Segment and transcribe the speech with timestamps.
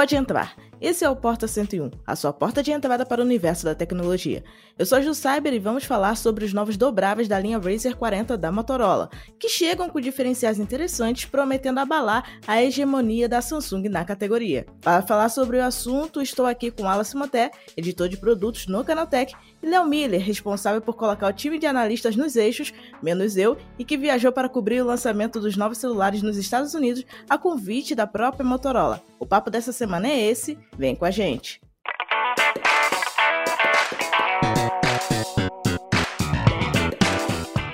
[0.00, 0.56] Pode entrar.
[0.80, 4.42] Esse é o Porta 101, a sua porta de entrada para o universo da tecnologia.
[4.78, 7.94] Eu sou a Ju Cyber e vamos falar sobre os novos dobráveis da linha Razer
[7.94, 14.06] 40 da Motorola, que chegam com diferenciais interessantes, prometendo abalar a hegemonia da Samsung na
[14.06, 14.64] categoria.
[14.80, 19.34] Para falar sobre o assunto, estou aqui com Alice Moté, editor de produtos no Canaltech,
[19.62, 22.72] e Léo Miller, responsável por colocar o time de analistas nos eixos,
[23.02, 27.04] menos eu, e que viajou para cobrir o lançamento dos novos celulares nos Estados Unidos
[27.28, 29.02] a convite da própria Motorola.
[29.18, 31.60] O papo dessa semana é esse, vem com a gente.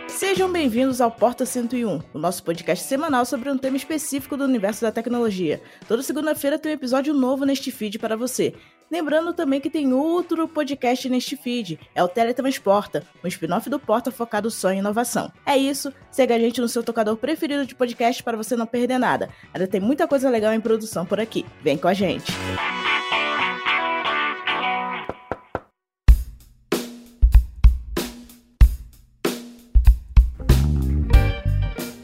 [0.09, 4.83] Sejam bem-vindos ao Porta 101, o nosso podcast semanal sobre um tema específico do universo
[4.83, 5.63] da tecnologia.
[5.89, 8.55] Toda segunda-feira tem um episódio novo neste feed para você.
[8.89, 14.13] Lembrando também que tem outro podcast neste feed, é o Teletransporta, um spin-off do Porta
[14.13, 15.33] focado só em inovação.
[15.45, 18.99] É isso, segue a gente no seu tocador preferido de podcast para você não perder
[18.99, 19.29] nada.
[19.53, 21.45] Ainda tem muita coisa legal em produção por aqui.
[21.63, 22.33] Vem com a gente!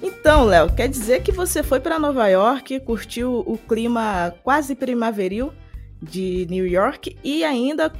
[0.03, 5.53] Então, Léo, quer dizer que você foi para Nova York, curtiu o clima quase primaveril
[6.03, 7.93] de New York e ainda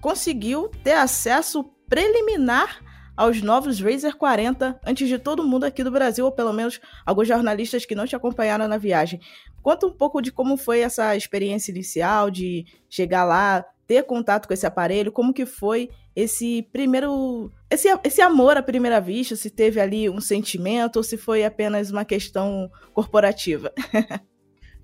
[0.00, 2.84] conseguiu ter acesso preliminar
[3.16, 7.26] aos novos Razer 40 antes de todo mundo aqui do Brasil, ou pelo menos alguns
[7.26, 9.20] jornalistas que não te acompanharam na viagem.
[9.62, 14.52] Conta um pouco de como foi essa experiência inicial de chegar lá, ter contato com
[14.52, 19.80] esse aparelho, como que foi esse primeiro esse, esse amor à primeira vista, se teve
[19.80, 23.72] ali um sentimento ou se foi apenas uma questão corporativa.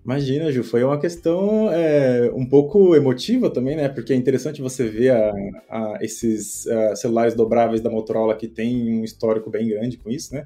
[0.05, 3.89] Imagina, Ju, foi uma questão é, um pouco emotiva também, né?
[3.89, 5.33] Porque é interessante você ver a,
[5.71, 10.35] a, esses a, celulares dobráveis da Motorola que tem um histórico bem grande com isso,
[10.35, 10.45] né?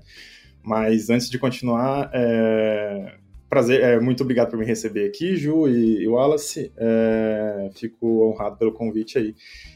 [0.63, 3.15] Mas antes de continuar, é,
[3.49, 6.71] prazer, é, muito obrigado por me receber aqui, Ju e, e Wallace.
[6.77, 9.35] É, fico honrado pelo convite aí.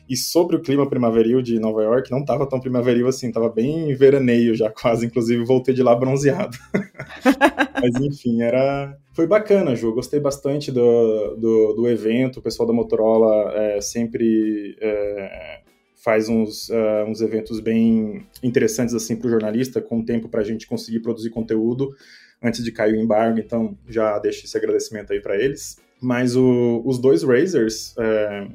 [0.08, 3.94] E sobre o clima primaveril de Nova York, não estava tão primaveril assim, estava bem
[3.94, 6.58] veraneio já quase, inclusive voltei de lá bronzeado.
[7.80, 9.92] Mas enfim, era foi bacana, Ju.
[9.92, 12.38] Gostei bastante do, do, do evento.
[12.38, 15.60] O pessoal da Motorola é, sempre é,
[16.02, 20.44] faz uns, uh, uns eventos bem interessantes assim para o jornalista, com tempo para a
[20.44, 21.94] gente conseguir produzir conteúdo
[22.42, 23.38] antes de cair o embargo.
[23.38, 25.76] Então já deixo esse agradecimento aí para eles.
[26.00, 28.48] Mas o, os dois Razers, é,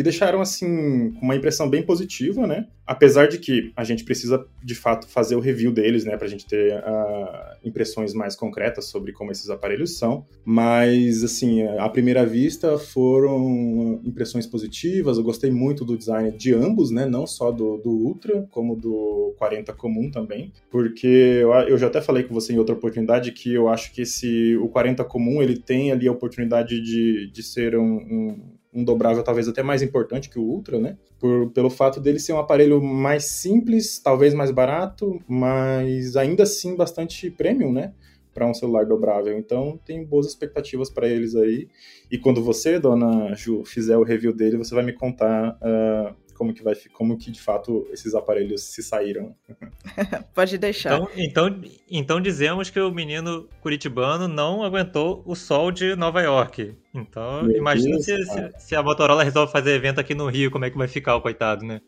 [0.00, 2.66] me deixaram assim com uma impressão bem positiva, né?
[2.86, 6.30] Apesar de que a gente precisa de fato fazer o review deles, né, para a
[6.30, 10.26] gente ter uh, impressões mais concretas sobre como esses aparelhos são.
[10.42, 15.18] Mas assim, à primeira vista foram impressões positivas.
[15.18, 17.04] Eu gostei muito do design de ambos, né?
[17.04, 21.06] Não só do, do Ultra, como do 40 comum também, porque
[21.42, 24.56] eu, eu já até falei com você em outra oportunidade que eu acho que esse
[24.56, 29.22] o 40 comum ele tem ali a oportunidade de, de ser um, um um dobrável
[29.22, 30.96] talvez até mais importante que o Ultra, né?
[31.18, 36.76] Por, pelo fato dele ser um aparelho mais simples, talvez mais barato, mas ainda assim
[36.76, 37.92] bastante premium, né?
[38.32, 39.36] Para um celular dobrável.
[39.36, 41.68] Então, tem boas expectativas para eles aí.
[42.10, 46.54] E quando você, dona Ju, fizer o review dele, você vai me contar uh, como
[46.54, 49.36] que vai como que de fato esses aparelhos se saíram.
[50.34, 50.94] Pode deixar.
[50.94, 56.74] Então, então, então dizemos que o menino curitibano não aguentou o sol de Nova York.
[56.94, 60.50] Então, Meu imagina Deus, se, se, se, a Motorola resolve fazer evento aqui no Rio,
[60.50, 61.82] como é que vai ficar o coitado, né?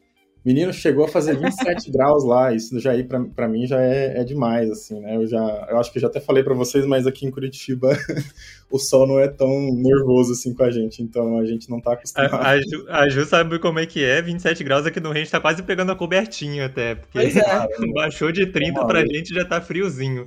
[0.45, 4.25] Menino chegou a fazer 27 graus lá, isso já aí para mim já é, é,
[4.25, 5.17] demais, assim, né?
[5.17, 7.97] Eu já, eu acho que já até falei para vocês, mas aqui em Curitiba
[8.71, 11.93] o sol não é tão nervoso assim com a gente, então a gente não tá
[11.93, 12.35] acostumado.
[12.35, 15.19] A, a, Ju, a Ju sabe como é que é, 27 graus aqui no Rio,
[15.19, 17.33] a gente tá quase pegando a cobertinha até, porque é.
[17.95, 20.27] baixou de 30 é pra gente já tá friozinho.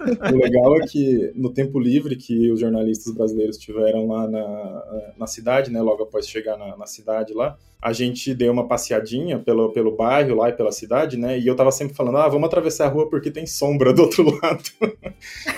[0.00, 5.26] O legal é que no tempo livre que os jornalistas brasileiros tiveram lá na, na
[5.26, 9.70] cidade, né, logo após chegar na, na cidade lá, a gente deu uma passeadinha pelo,
[9.70, 11.38] pelo bairro lá e pela cidade, né?
[11.38, 14.24] E eu tava sempre falando, ah, vamos atravessar a rua porque tem sombra do outro
[14.40, 14.62] lado.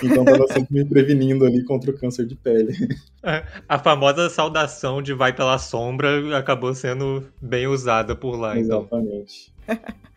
[0.03, 2.75] então tava sempre me prevenindo ali contra o câncer de pele.
[3.23, 8.81] É, a famosa saudação de vai pela sombra acabou sendo bem usada por lá, então.
[8.81, 9.53] Exatamente.
[9.63, 9.77] Então.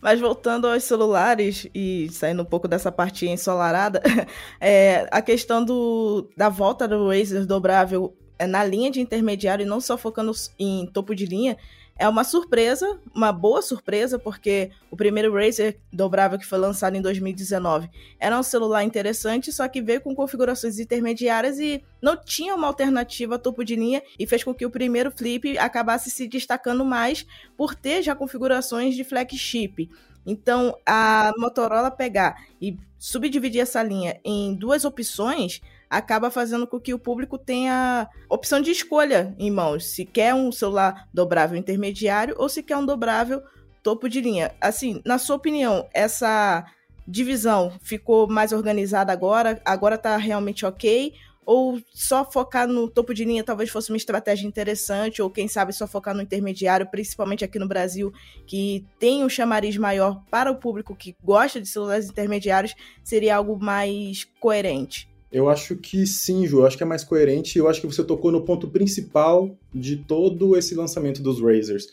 [0.00, 4.02] Mas voltando aos celulares e saindo um pouco dessa parte ensolarada,
[4.60, 8.12] é, a questão do, da volta do Razer dobrável
[8.46, 11.56] na linha de intermediário e não só focando em topo de linha,
[12.00, 17.02] é uma surpresa, uma boa surpresa, porque o primeiro Razer dobrável que foi lançado em
[17.02, 22.66] 2019 era um celular interessante, só que veio com configurações intermediárias e não tinha uma
[22.66, 27.26] alternativa topo de linha e fez com que o primeiro flip acabasse se destacando mais
[27.54, 29.90] por ter já configurações de flagship.
[30.24, 35.60] Então, a Motorola pegar e subdividir essa linha em duas opções
[35.90, 40.52] acaba fazendo com que o público tenha opção de escolha em mãos, se quer um
[40.52, 43.42] celular dobrável intermediário ou se quer um dobrável
[43.82, 44.52] topo de linha.
[44.60, 46.64] Assim, na sua opinião, essa
[47.08, 49.60] divisão ficou mais organizada agora?
[49.64, 51.12] Agora está realmente ok?
[51.44, 55.72] Ou só focar no topo de linha talvez fosse uma estratégia interessante, ou quem sabe
[55.72, 58.12] só focar no intermediário, principalmente aqui no Brasil,
[58.46, 63.58] que tem um chamariz maior para o público que gosta de celulares intermediários, seria algo
[63.58, 65.09] mais coerente?
[65.32, 66.60] Eu acho que sim, Ju.
[66.60, 67.58] Eu acho que é mais coerente.
[67.58, 71.86] Eu acho que você tocou no ponto principal de todo esse lançamento dos Razers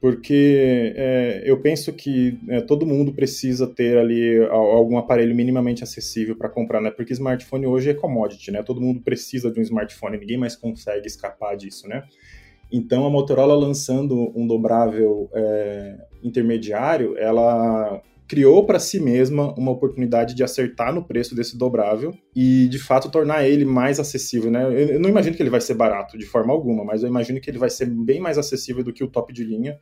[0.00, 6.36] porque é, eu penso que é, todo mundo precisa ter ali algum aparelho minimamente acessível
[6.36, 6.90] para comprar, né?
[6.90, 8.62] Porque smartphone hoje é commodity, né?
[8.62, 12.04] Todo mundo precisa de um smartphone, ninguém mais consegue escapar disso, né?
[12.70, 20.34] Então a Motorola lançando um dobrável é, intermediário, ela criou para si mesma uma oportunidade
[20.34, 24.94] de acertar no preço desse dobrável e de fato tornar ele mais acessível, né?
[24.94, 27.48] Eu não imagino que ele vai ser barato de forma alguma, mas eu imagino que
[27.48, 29.78] ele vai ser bem mais acessível do que o top de linha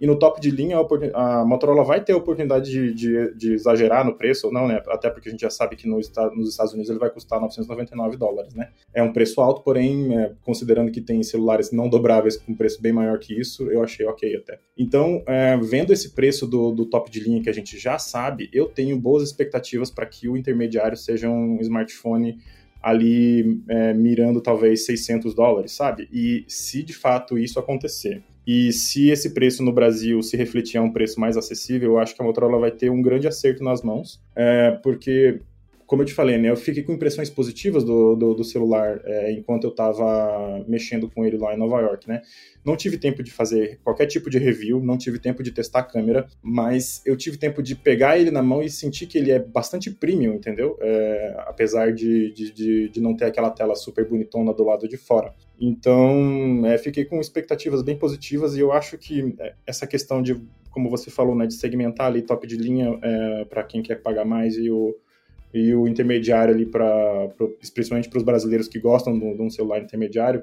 [0.00, 0.76] e no top de linha,
[1.14, 4.80] a Motorola vai ter a oportunidade de, de, de, exagerar no preço ou não, né?
[4.88, 6.06] Até porque a gente já sabe que nos
[6.48, 8.68] Estados Unidos ele vai custar 999 dólares, né?
[8.94, 12.92] É um preço alto, porém, é, considerando que tem celulares não dobráveis com preço bem
[12.92, 14.58] maior que isso, eu achei ok até.
[14.76, 18.48] Então, é, vendo esse preço do, do top de linha que a gente já sabe,
[18.52, 22.38] eu tenho boas expectativas para que o intermediário seja um smartphone
[22.80, 26.08] ali é, mirando talvez 600 dólares, sabe?
[26.12, 30.82] E se de fato isso acontecer e se esse preço no Brasil se refletir a
[30.82, 33.82] um preço mais acessível, eu acho que a Motorola vai ter um grande acerto nas
[33.82, 35.42] mãos, é, porque
[35.88, 39.32] como eu te falei, né, eu fiquei com impressões positivas do, do, do celular é,
[39.32, 42.20] enquanto eu estava mexendo com ele lá em Nova York, né?
[42.62, 45.82] Não tive tempo de fazer qualquer tipo de review, não tive tempo de testar a
[45.82, 49.38] câmera, mas eu tive tempo de pegar ele na mão e sentir que ele é
[49.38, 50.76] bastante premium, entendeu?
[50.78, 54.98] É, apesar de, de, de, de, não ter aquela tela super bonitona do lado de
[54.98, 55.32] fora.
[55.58, 60.38] Então, é, fiquei com expectativas bem positivas e eu acho que é, essa questão de,
[60.70, 64.26] como você falou, né, de segmentar ali top de linha é, para quem quer pagar
[64.26, 64.94] mais e o
[65.52, 67.28] e o intermediário ali para
[67.74, 70.42] principalmente para os brasileiros que gostam de um celular intermediário,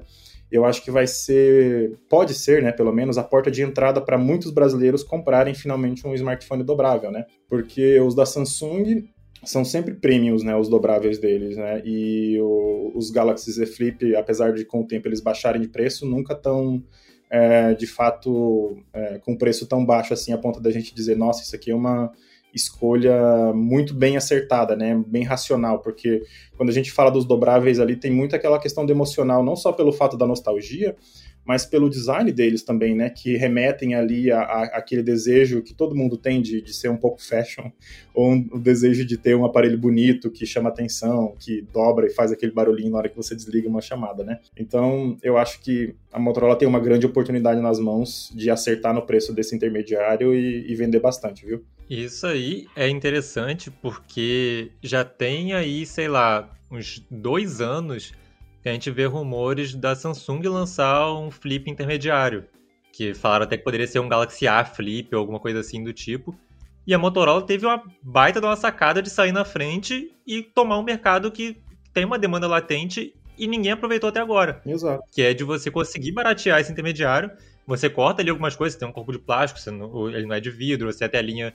[0.50, 4.16] eu acho que vai ser, pode ser, né, pelo menos a porta de entrada para
[4.16, 7.26] muitos brasileiros comprarem finalmente um smartphone dobrável, né?
[7.48, 9.08] Porque os da Samsung
[9.44, 11.82] são sempre premiums, né, os dobráveis deles, né?
[11.84, 16.06] E o, os Galaxy Z Flip, apesar de com o tempo eles baixarem de preço,
[16.06, 16.82] nunca tão
[17.28, 21.42] é, de fato é, com preço tão baixo assim a ponto da gente dizer, nossa,
[21.42, 22.12] isso aqui é uma
[22.56, 25.00] escolha muito bem acertada, né?
[25.06, 26.22] Bem racional, porque
[26.56, 29.72] quando a gente fala dos dobráveis ali, tem muito aquela questão do emocional, não só
[29.72, 30.96] pelo fato da nostalgia,
[31.46, 33.08] mas pelo design deles também, né?
[33.08, 34.40] Que remetem ali a,
[34.74, 37.70] aquele desejo que todo mundo tem de, de ser um pouco fashion,
[38.12, 42.10] ou um, o desejo de ter um aparelho bonito que chama atenção, que dobra e
[42.10, 44.40] faz aquele barulhinho na hora que você desliga uma chamada, né?
[44.58, 49.02] Então, eu acho que a Motorola tem uma grande oportunidade nas mãos de acertar no
[49.02, 51.62] preço desse intermediário e, e vender bastante, viu?
[51.88, 58.12] Isso aí é interessante porque já tem aí, sei lá, uns dois anos
[58.62, 62.44] que a gente vê rumores da Samsung lançar um flip intermediário.
[62.92, 65.92] Que falaram até que poderia ser um Galaxy A Flip ou alguma coisa assim do
[65.92, 66.36] tipo.
[66.86, 70.78] E a Motorola teve uma baita de uma sacada de sair na frente e tomar
[70.78, 71.56] um mercado que
[71.92, 74.62] tem uma demanda latente e ninguém aproveitou até agora.
[74.64, 75.02] Exato.
[75.12, 77.30] Que é de você conseguir baratear esse intermediário.
[77.66, 80.50] Você corta ali algumas coisas, tem um corpo de plástico, não, ele não é de
[80.50, 81.54] vidro, você tem a linha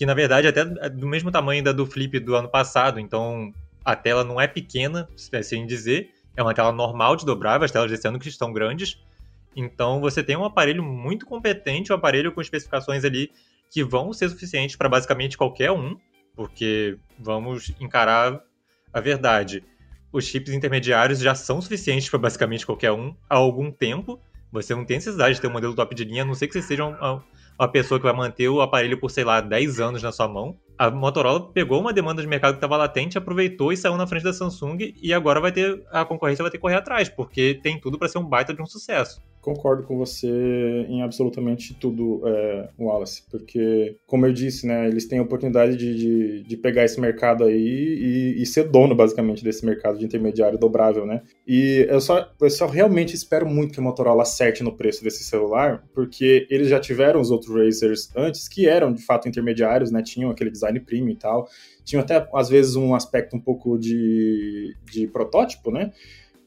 [0.00, 3.52] que na verdade até é do mesmo tamanho da do Flip do ano passado, então
[3.84, 7.70] a tela não é pequena, se assim dizer, é uma tela normal de dobrável, as
[7.70, 8.98] telas desse ano que estão grandes.
[9.54, 13.30] Então você tem um aparelho muito competente, um aparelho com especificações ali
[13.70, 15.98] que vão ser suficientes para basicamente qualquer um,
[16.34, 18.40] porque vamos encarar
[18.94, 19.62] a verdade.
[20.10, 24.18] Os chips intermediários já são suficientes para basicamente qualquer um há algum tempo.
[24.50, 26.54] Você não tem necessidade de ter um modelo top de linha, a não ser que
[26.54, 27.20] você seja um,
[27.60, 30.58] uma pessoa que vai manter o aparelho por, sei lá, 10 anos na sua mão.
[30.78, 34.22] A Motorola pegou uma demanda de mercado que estava latente, aproveitou e saiu na frente
[34.22, 37.78] da Samsung e agora vai ter a concorrência vai ter que correr atrás, porque tem
[37.78, 39.20] tudo para ser um baita de um sucesso.
[39.40, 40.28] Concordo com você
[40.88, 45.94] em absolutamente tudo, é, Wallace, porque, como eu disse, né, eles têm a oportunidade de,
[45.94, 50.58] de, de pegar esse mercado aí e, e, ser dono, basicamente, desse mercado de intermediário
[50.58, 51.22] dobrável, né?
[51.46, 55.24] E eu só, eu só realmente espero muito que a Motorola acerte no preço desse
[55.24, 60.02] celular, porque eles já tiveram os outros Razers antes, que eram, de fato, intermediários, né?
[60.02, 61.48] Tinham aquele design premium e tal.
[61.82, 65.92] Tinham até, às vezes, um aspecto um pouco de, de protótipo, né?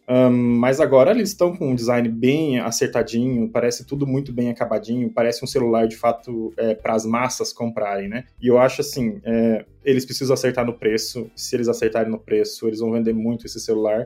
[0.07, 5.09] Um, mas agora eles estão com um design bem acertadinho, parece tudo muito bem acabadinho,
[5.09, 8.25] parece um celular de fato é, para as massas comprarem, né?
[8.41, 11.31] E eu acho assim, é, eles precisam acertar no preço.
[11.35, 14.05] Se eles acertarem no preço, eles vão vender muito esse celular.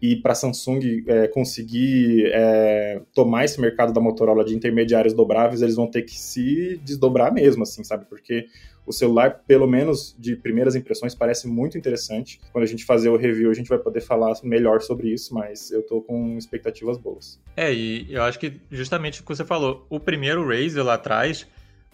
[0.00, 5.62] E para a Samsung é, conseguir é, tomar esse mercado da Motorola de intermediários dobráveis,
[5.62, 8.04] eles vão ter que se desdobrar mesmo, assim, sabe?
[8.06, 8.46] Porque
[8.86, 12.40] o celular, pelo menos de primeiras impressões, parece muito interessante.
[12.52, 15.70] Quando a gente fazer o review, a gente vai poder falar melhor sobre isso, mas
[15.72, 17.40] eu tô com expectativas boas.
[17.56, 21.46] É, e eu acho que justamente o que você falou, o primeiro Razer lá atrás,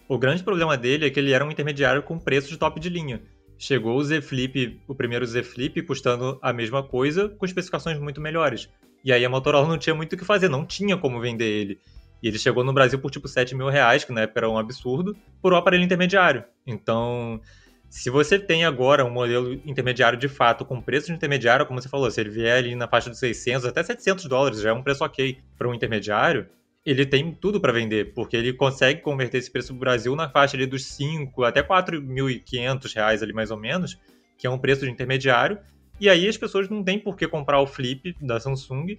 [0.07, 2.89] o grande problema dele é que ele era um intermediário com preço de top de
[2.89, 3.21] linha.
[3.57, 8.19] Chegou o Z Flip, o primeiro Z Flip, custando a mesma coisa, com especificações muito
[8.19, 8.69] melhores.
[9.03, 11.79] E aí a Motorola não tinha muito o que fazer, não tinha como vender ele.
[12.21, 14.57] E ele chegou no Brasil por tipo 7 mil reais, que na época era um
[14.57, 16.45] absurdo, por um aparelho intermediário.
[16.65, 17.41] Então,
[17.89, 21.89] se você tem agora um modelo intermediário de fato, com preço de intermediário, como você
[21.89, 24.81] falou, se ele vier ali na faixa de 600 até 700 dólares, já é um
[24.81, 26.47] preço ok para um intermediário,
[26.85, 30.57] ele tem tudo para vender, porque ele consegue converter esse preço do Brasil na faixa
[30.57, 33.97] ali dos 5 até 4.500 reais ali mais ou menos,
[34.37, 35.59] que é um preço de intermediário,
[35.99, 38.97] e aí as pessoas não têm por que comprar o Flip da Samsung,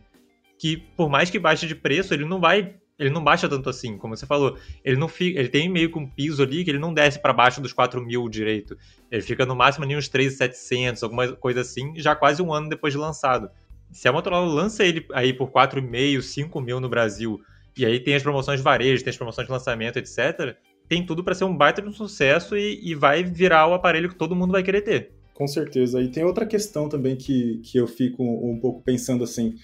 [0.59, 3.99] que por mais que baixe de preço, ele não vai ele não baixa tanto assim,
[3.99, 4.57] como você falou.
[4.85, 7.33] Ele não fica, ele tem meio que um piso ali que ele não desce para
[7.33, 8.79] baixo dos 4 mil direito.
[9.11, 12.93] Ele fica no máximo ali uns 3,700, alguma coisa assim, já quase um ano depois
[12.93, 13.51] de lançado.
[13.91, 17.41] Se a Motorola lança ele aí por 4,5, 5 mil no Brasil,
[17.77, 20.57] e aí tem as promoções de varejo, tem as promoções de lançamento, etc.,
[20.89, 24.09] tem tudo para ser um baita de um sucesso e, e vai virar o aparelho
[24.09, 25.13] que todo mundo vai querer ter.
[25.33, 26.01] Com certeza.
[26.01, 29.55] E tem outra questão também que, que eu fico um pouco pensando assim.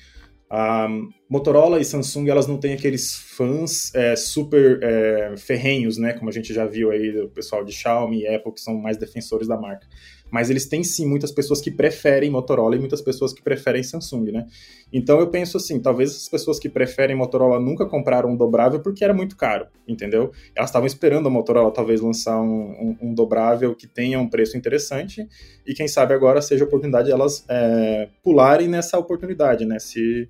[0.48, 0.88] A
[1.28, 6.12] Motorola e Samsung elas não têm aqueles fãs é, super é, ferrenhos, né?
[6.14, 8.96] Como a gente já viu aí do pessoal de Xiaomi e Apple que são mais
[8.96, 9.86] defensores da marca.
[10.30, 14.32] Mas eles têm sim muitas pessoas que preferem Motorola e muitas pessoas que preferem Samsung,
[14.32, 14.46] né?
[14.92, 19.02] Então eu penso assim, talvez as pessoas que preferem Motorola nunca compraram um dobrável porque
[19.04, 20.32] era muito caro, entendeu?
[20.54, 24.56] Elas estavam esperando a Motorola talvez lançar um, um, um, dobrável que tenha um preço
[24.56, 25.26] interessante
[25.66, 29.78] e quem sabe agora seja a oportunidade de elas é, pularem nessa oportunidade, né?
[29.78, 30.28] Se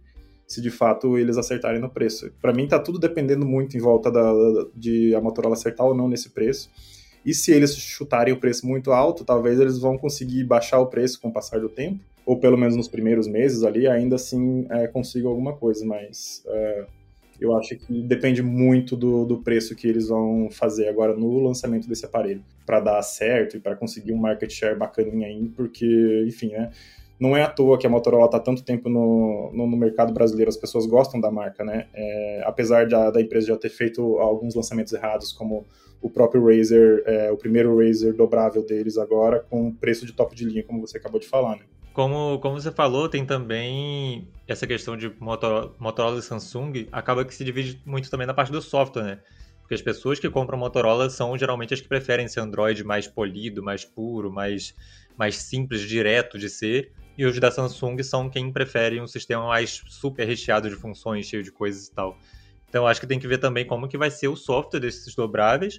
[0.50, 2.28] se de fato eles acertarem no preço.
[2.42, 4.32] Para mim tá tudo dependendo muito em volta da,
[4.74, 6.68] de a Motorola acertar ou não nesse preço.
[7.24, 11.20] E se eles chutarem o preço muito alto, talvez eles vão conseguir baixar o preço
[11.20, 14.90] com o passar do tempo, ou pelo menos nos primeiros meses ali, ainda assim é,
[15.24, 16.86] alguma coisa, mas é,
[17.40, 21.88] eu acho que depende muito do, do preço que eles vão fazer agora no lançamento
[21.88, 26.48] desse aparelho, para dar certo e para conseguir um market share bacaninha aí, porque, enfim,
[26.48, 26.70] né?
[27.20, 30.48] não é à toa que a Motorola está tanto tempo no, no, no, mercado brasileiro,
[30.48, 31.86] as pessoas gostam da marca, né?
[31.92, 35.66] É, apesar da, da, empresa já ter feito alguns lançamentos errados, como
[36.00, 40.44] o próprio Razer, é, o primeiro Razer dobrável deles agora, com preço de top de
[40.44, 41.62] linha, como você acabou de falar, né?
[41.92, 47.34] Como, como você falou, tem também essa questão de Motorola, Motorola e Samsung, acaba que
[47.34, 49.18] se divide muito também na parte do software, né?
[49.60, 53.62] Porque as pessoas que compram Motorola são geralmente as que preferem esse Android mais polido,
[53.62, 54.74] mais puro, mais,
[55.16, 59.82] mais simples, direto de ser, e os da Samsung são quem prefere um sistema mais
[59.88, 62.16] super recheado de funções, cheio de coisas e tal.
[62.70, 65.78] Então acho que tem que ver também como que vai ser o software desses dobráveis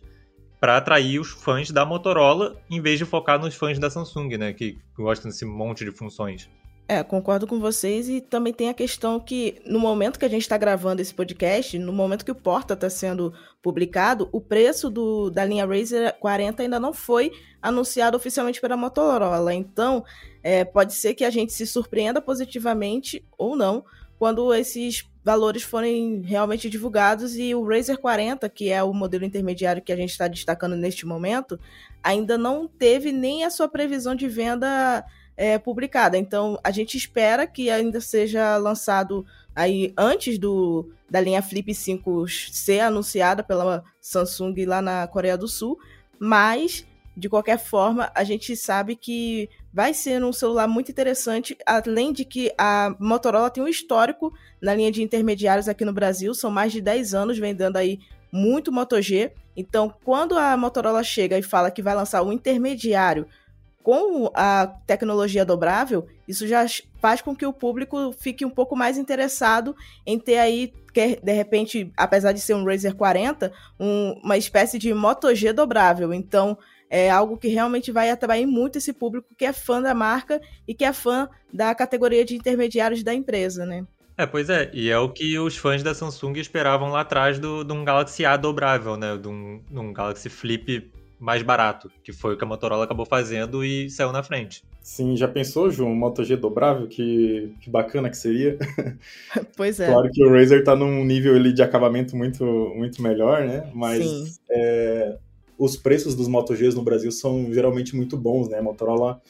[0.59, 4.53] para atrair os fãs da Motorola em vez de focar nos fãs da Samsung, né,
[4.53, 6.47] que gostam desse monte de funções.
[6.87, 10.41] É, concordo com vocês e também tem a questão que no momento que a gente
[10.41, 15.29] está gravando esse podcast, no momento que o Porta está sendo publicado, o preço do,
[15.29, 17.31] da linha Razer 40 ainda não foi
[17.61, 19.53] anunciado oficialmente pela Motorola.
[19.53, 20.03] Então,
[20.43, 23.85] é, pode ser que a gente se surpreenda positivamente ou não
[24.21, 29.81] quando esses valores forem realmente divulgados e o Razer 40, que é o modelo intermediário
[29.81, 31.59] que a gente está destacando neste momento,
[32.03, 35.03] ainda não teve nem a sua previsão de venda
[35.35, 36.19] é, publicada.
[36.19, 39.25] Então, a gente espera que ainda seja lançado
[39.55, 45.47] aí antes do da linha Flip 5 ser anunciada pela Samsung lá na Coreia do
[45.47, 45.79] Sul,
[46.19, 46.85] mas
[47.15, 52.25] de qualquer forma, a gente sabe que vai ser um celular muito interessante, além de
[52.25, 56.71] que a Motorola tem um histórico na linha de intermediários aqui no Brasil, são mais
[56.71, 57.99] de 10 anos vendendo aí
[58.31, 59.31] muito Moto G.
[59.55, 63.27] Então, quando a Motorola chega e fala que vai lançar um intermediário
[63.83, 66.65] com a tecnologia dobrável, isso já
[67.01, 69.75] faz com que o público fique um pouco mais interessado
[70.05, 74.93] em ter aí, de repente, apesar de ser um Razer 40, um, uma espécie de
[74.93, 76.13] Moto G dobrável.
[76.13, 76.57] Então,
[76.91, 80.75] é algo que realmente vai atrair muito esse público que é fã da marca e
[80.75, 83.87] que é fã da categoria de intermediários da empresa, né?
[84.17, 87.63] É, pois é, e é o que os fãs da Samsung esperavam lá atrás do,
[87.63, 89.17] de um Galaxy A dobrável, né?
[89.17, 93.05] De um, de um Galaxy Flip mais barato, que foi o que a Motorola acabou
[93.05, 94.63] fazendo e saiu na frente.
[94.81, 96.87] Sim, já pensou, Ju, um Moto G dobrável?
[96.87, 98.57] Que, que bacana que seria.
[99.55, 99.87] Pois é.
[99.87, 102.43] Claro que o Razer tá num nível ali de acabamento muito,
[102.75, 103.69] muito melhor, né?
[103.73, 105.17] Mas é,
[105.61, 108.57] os preços dos Moto Gs no Brasil são geralmente muito bons, né?
[108.57, 109.21] A Motorola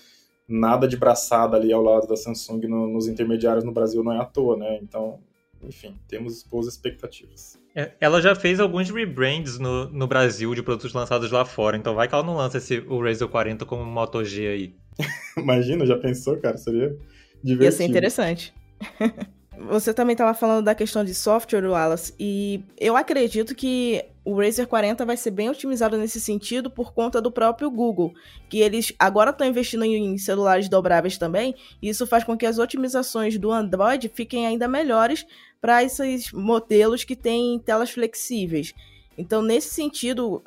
[0.47, 4.19] nada de braçada ali ao lado da Samsung no, nos intermediários no Brasil não é
[4.19, 4.79] à toa, né?
[4.81, 5.19] Então,
[5.61, 7.59] enfim, temos boas expectativas.
[7.75, 11.95] É, ela já fez alguns rebrands no, no Brasil de produtos lançados lá fora, então
[11.95, 14.75] vai que ela não lança esse, o Razer 40 como Moto G aí.
[15.37, 16.57] Imagina, já pensou, cara?
[16.57, 16.97] Seria
[17.43, 17.63] divertido.
[17.63, 18.53] Ia ser interessante.
[19.69, 24.67] Você também estava falando da questão de software, Wallace, e eu acredito que o Razer
[24.67, 28.13] 40 vai ser bem otimizado nesse sentido por conta do próprio Google,
[28.49, 32.59] que eles agora estão investindo em celulares dobráveis também, e isso faz com que as
[32.59, 35.25] otimizações do Android fiquem ainda melhores
[35.59, 38.73] para esses modelos que têm telas flexíveis.
[39.17, 40.41] Então, nesse sentido,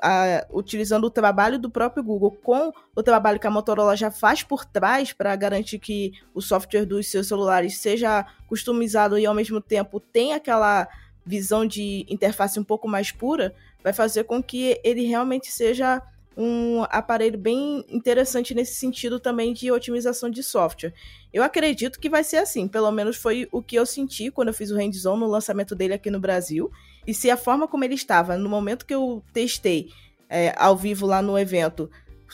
[0.51, 4.65] utilizando o trabalho do próprio Google com o trabalho que a Motorola já faz por
[4.65, 10.01] trás para garantir que o software dos seus celulares seja customizado e ao mesmo tempo
[10.01, 10.89] tenha aquela
[11.25, 16.03] visão de interface um pouco mais pura, vai fazer com que ele realmente seja
[16.37, 20.93] um aparelho bem interessante nesse sentido também de otimização de software.
[21.33, 24.55] Eu acredito que vai ser assim, pelo menos foi o que eu senti quando eu
[24.55, 26.71] fiz o hands-on no lançamento dele aqui no Brasil.
[27.07, 29.91] E se a forma como ele estava no momento que eu testei
[30.29, 31.91] é, ao vivo lá no evento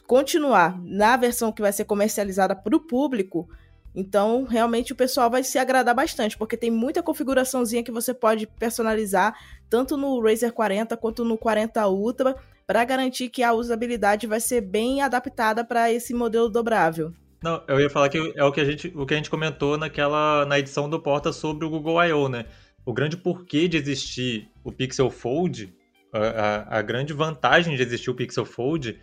[0.07, 3.49] continuar na versão que vai ser comercializada para o público,
[3.95, 8.47] então realmente o pessoal vai se agradar bastante, porque tem muita configuraçãozinha que você pode
[8.47, 9.35] personalizar,
[9.69, 14.61] tanto no Razer 40 quanto no 40 Ultra para garantir que a usabilidade vai ser
[14.61, 17.13] bem adaptada para esse modelo dobrável.
[17.43, 19.77] Não, eu ia falar que é o que a gente, o que a gente comentou
[19.79, 22.45] naquela na edição do Porta sobre o Google I.O., né?
[22.85, 25.75] O grande porquê de existir o Pixel Fold,
[26.13, 29.01] a, a, a grande vantagem de existir o Pixel Fold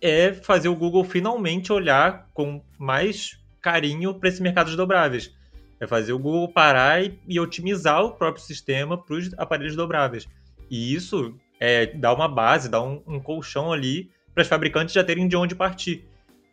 [0.00, 5.34] é fazer o Google finalmente olhar com mais carinho para esse mercado de dobráveis.
[5.80, 10.28] É fazer o Google parar e, e otimizar o próprio sistema para os aparelhos dobráveis.
[10.70, 15.02] E isso é, dar uma base, dar um, um colchão ali para os fabricantes já
[15.02, 16.04] terem de onde partir.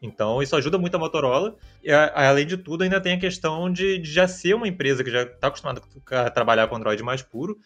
[0.01, 1.55] Então, isso ajuda muito a Motorola.
[1.83, 5.12] E, além de tudo, ainda tem a questão de, de já ser uma empresa que
[5.12, 5.81] já está acostumada
[6.12, 7.59] a trabalhar com Android mais puro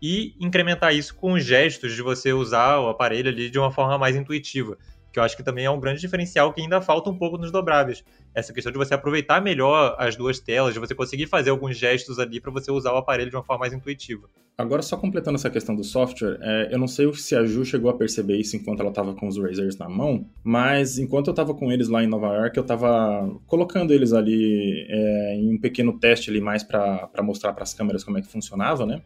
[0.00, 4.14] e incrementar isso com gestos de você usar o aparelho ali de uma forma mais
[4.14, 4.76] intuitiva
[5.12, 7.50] que eu acho que também é um grande diferencial que ainda falta um pouco nos
[7.50, 8.04] dobráveis.
[8.34, 12.18] Essa questão de você aproveitar melhor as duas telas, de você conseguir fazer alguns gestos
[12.18, 14.28] ali para você usar o aparelho de uma forma mais intuitiva.
[14.56, 17.90] Agora, só completando essa questão do software, é, eu não sei se a Ju chegou
[17.90, 21.54] a perceber isso enquanto ela estava com os Razers na mão, mas enquanto eu estava
[21.54, 25.98] com eles lá em Nova York, eu estava colocando eles ali é, em um pequeno
[25.98, 29.00] teste ali mais para mostrar para as câmeras como é que funcionava, né?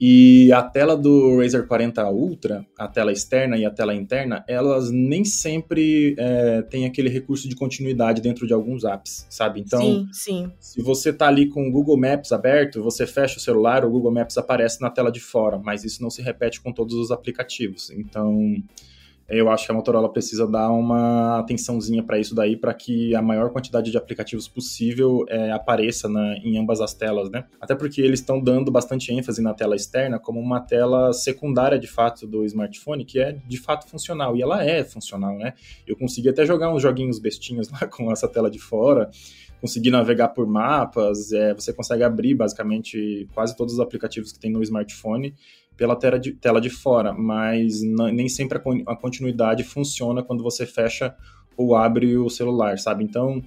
[0.00, 4.90] E a tela do Razer 40 Ultra, a tela externa e a tela interna, elas
[4.90, 9.60] nem sempre é, têm aquele recurso de continuidade dentro de alguns apps, sabe?
[9.60, 10.52] Então, sim, sim.
[10.58, 14.12] se você tá ali com o Google Maps aberto, você fecha o celular, o Google
[14.12, 17.90] Maps aparece na tela de fora, mas isso não se repete com todos os aplicativos.
[17.90, 18.56] Então,
[19.28, 23.22] eu acho que a Motorola precisa dar uma atençãozinha para isso daí, para que a
[23.22, 27.44] maior quantidade de aplicativos possível é, apareça na, em ambas as telas, né?
[27.60, 31.86] Até porque eles estão dando bastante ênfase na tela externa como uma tela secundária de
[31.86, 35.54] fato do smartphone, que é de fato funcional, e ela é funcional, né?
[35.86, 39.10] Eu consegui até jogar uns joguinhos bestinhos lá com essa tela de fora,
[39.60, 44.50] consegui navegar por mapas, é, você consegue abrir basicamente quase todos os aplicativos que tem
[44.50, 45.34] no smartphone
[45.76, 50.66] pela tela de, tela de fora, mas nem sempre a, a continuidade funciona quando você
[50.66, 51.14] fecha
[51.56, 53.04] ou abre o celular, sabe?
[53.04, 53.42] Então,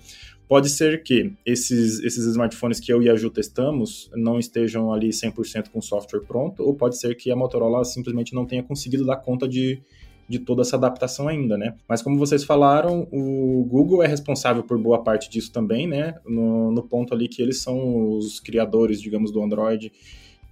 [0.47, 5.09] pode ser que esses, esses smartphones que eu e a Ju testamos não estejam ali
[5.09, 9.05] 100% com o software pronto, ou pode ser que a Motorola simplesmente não tenha conseguido
[9.05, 9.81] dar conta de,
[10.27, 11.75] de toda essa adaptação ainda, né?
[11.87, 16.15] Mas como vocês falaram, o Google é responsável por boa parte disso também, né?
[16.25, 19.91] No, no ponto ali que eles são os criadores, digamos, do Android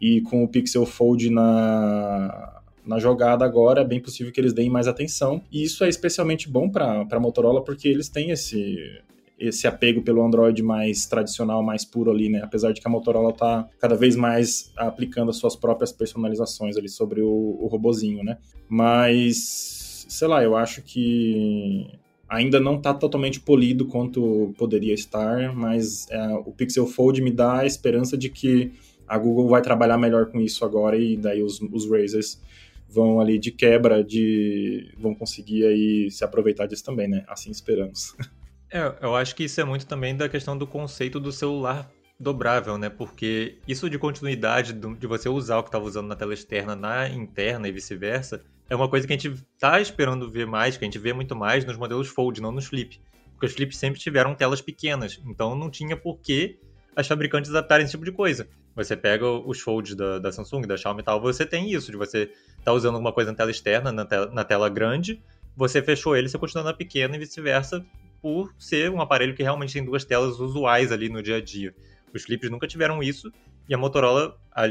[0.03, 4.69] e com o Pixel Fold na, na jogada agora, é bem possível que eles deem
[4.69, 5.41] mais atenção.
[5.49, 8.99] E isso é especialmente bom para a Motorola, porque eles têm esse,
[9.39, 12.41] esse apego pelo Android mais tradicional, mais puro ali, né?
[12.43, 16.89] Apesar de que a Motorola está cada vez mais aplicando as suas próprias personalizações ali
[16.89, 18.39] sobre o, o robozinho, né?
[18.67, 21.87] Mas, sei lá, eu acho que
[22.27, 27.59] ainda não está totalmente polido quanto poderia estar, mas é, o Pixel Fold me dá
[27.59, 28.73] a esperança de que
[29.13, 32.41] a Google vai trabalhar melhor com isso agora e daí os, os Razers
[32.89, 37.23] vão ali de quebra, de vão conseguir aí se aproveitar disso também, né?
[37.27, 38.15] Assim esperamos.
[38.75, 41.87] É, eu acho que isso é muito também da questão do conceito do celular
[42.19, 42.89] dobrável, né?
[42.89, 47.07] Porque isso de continuidade de você usar o que estava usando na tela externa na
[47.07, 50.87] interna e vice-versa é uma coisa que a gente tá esperando ver mais, que a
[50.87, 52.99] gente vê muito mais nos modelos Fold, não nos Flip.
[53.33, 56.57] Porque os Flip sempre tiveram telas pequenas, então não tinha por que
[56.95, 58.47] as fabricantes adaptarem esse tipo de coisa.
[58.75, 61.97] Você pega os folds da, da Samsung, da Xiaomi e tal, você tem isso, de
[61.97, 62.31] você
[62.63, 65.21] tá usando alguma coisa na tela externa, na, te na tela grande,
[65.55, 67.85] você fechou ele, você continua na pequena e vice-versa,
[68.21, 71.75] por ser um aparelho que realmente tem duas telas usuais ali no dia a dia.
[72.13, 73.31] Os flips nunca tiveram isso,
[73.67, 74.69] e a Motorola a, a,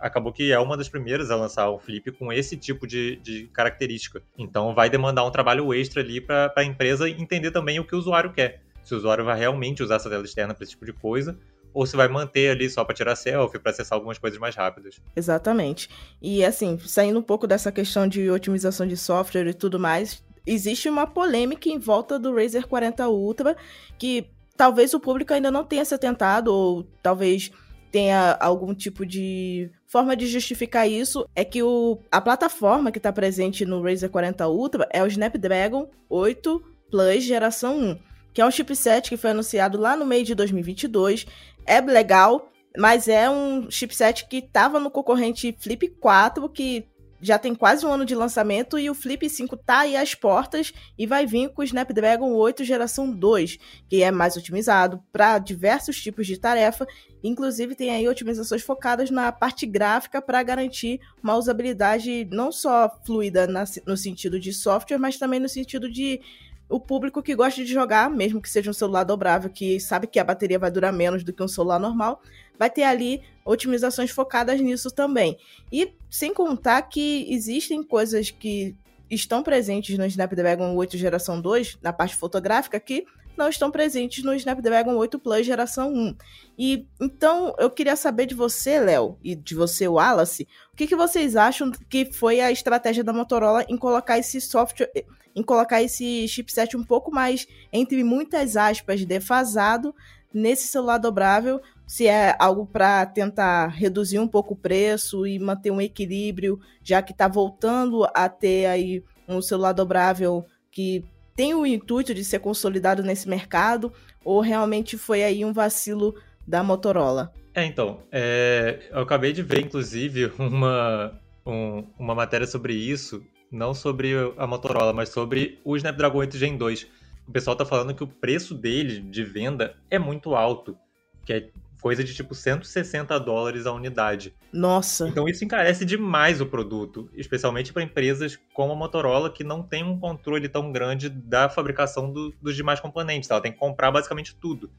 [0.00, 3.46] acabou que é uma das primeiras a lançar um flip com esse tipo de, de
[3.48, 4.22] característica.
[4.38, 7.98] Então vai demandar um trabalho extra ali para a empresa entender também o que o
[7.98, 8.62] usuário quer.
[8.82, 11.38] Se o usuário vai realmente usar essa tela externa para esse tipo de coisa,
[11.74, 15.00] ou se vai manter ali só para tirar selfie, para acessar algumas coisas mais rápidas.
[15.14, 15.90] Exatamente.
[16.22, 20.88] E assim, saindo um pouco dessa questão de otimização de software e tudo mais, existe
[20.88, 23.56] uma polêmica em volta do Razer 40 Ultra
[23.98, 27.50] que talvez o público ainda não tenha se atentado ou talvez
[27.90, 33.12] tenha algum tipo de forma de justificar isso é que o, a plataforma que está
[33.12, 37.98] presente no Razer 40 Ultra é o Snapdragon 8 Plus geração 1,
[38.32, 41.26] que é um chipset que foi anunciado lá no meio de 2022
[41.66, 46.88] é legal, mas é um chipset que estava no concorrente Flip 4, que
[47.24, 50.74] já tem quase um ano de lançamento, e o Flip 5 tá aí às portas
[50.98, 56.02] e vai vir com o Snapdragon 8 geração 2, que é mais otimizado para diversos
[56.02, 56.86] tipos de tarefa.
[57.22, 63.46] Inclusive, tem aí otimizações focadas na parte gráfica para garantir uma usabilidade não só fluida
[63.46, 66.20] na, no sentido de software, mas também no sentido de
[66.68, 70.18] o público que gosta de jogar, mesmo que seja um celular dobrável, que sabe que
[70.18, 72.22] a bateria vai durar menos do que um celular normal,
[72.58, 75.36] vai ter ali otimizações focadas nisso também.
[75.70, 78.74] E sem contar que existem coisas que
[79.10, 83.04] estão presentes no Snapdragon 8 geração 2, na parte fotográfica, que
[83.36, 86.16] não estão presentes no Snapdragon 8 Plus geração 1.
[86.58, 90.96] E então eu queria saber de você, Léo, e de você, Wallace, o que, que
[90.96, 94.90] vocês acham que foi a estratégia da Motorola em colocar esse software,
[95.34, 99.94] em colocar esse chipset um pouco mais, entre muitas aspas, defasado
[100.32, 105.70] nesse celular dobrável, se é algo para tentar reduzir um pouco o preço e manter
[105.70, 111.66] um equilíbrio, já que está voltando a ter aí um celular dobrável que tem o
[111.66, 113.92] intuito de ser consolidado nesse mercado
[114.24, 116.14] ou realmente foi aí um vacilo
[116.46, 117.32] da Motorola?
[117.54, 123.72] É, então, é, eu acabei de ver, inclusive, uma, um, uma matéria sobre isso, não
[123.72, 126.86] sobre a Motorola, mas sobre o Snapdragon 8 Gen 2.
[127.26, 130.76] O pessoal tá falando que o preço dele de venda é muito alto,
[131.24, 131.50] que é
[131.84, 134.34] coisa de tipo 160 dólares a unidade.
[134.50, 135.06] Nossa.
[135.06, 139.84] Então isso encarece demais o produto, especialmente para empresas como a Motorola, que não tem
[139.84, 143.30] um controle tão grande da fabricação do, dos demais componentes.
[143.30, 144.70] Ela tem que comprar basicamente tudo.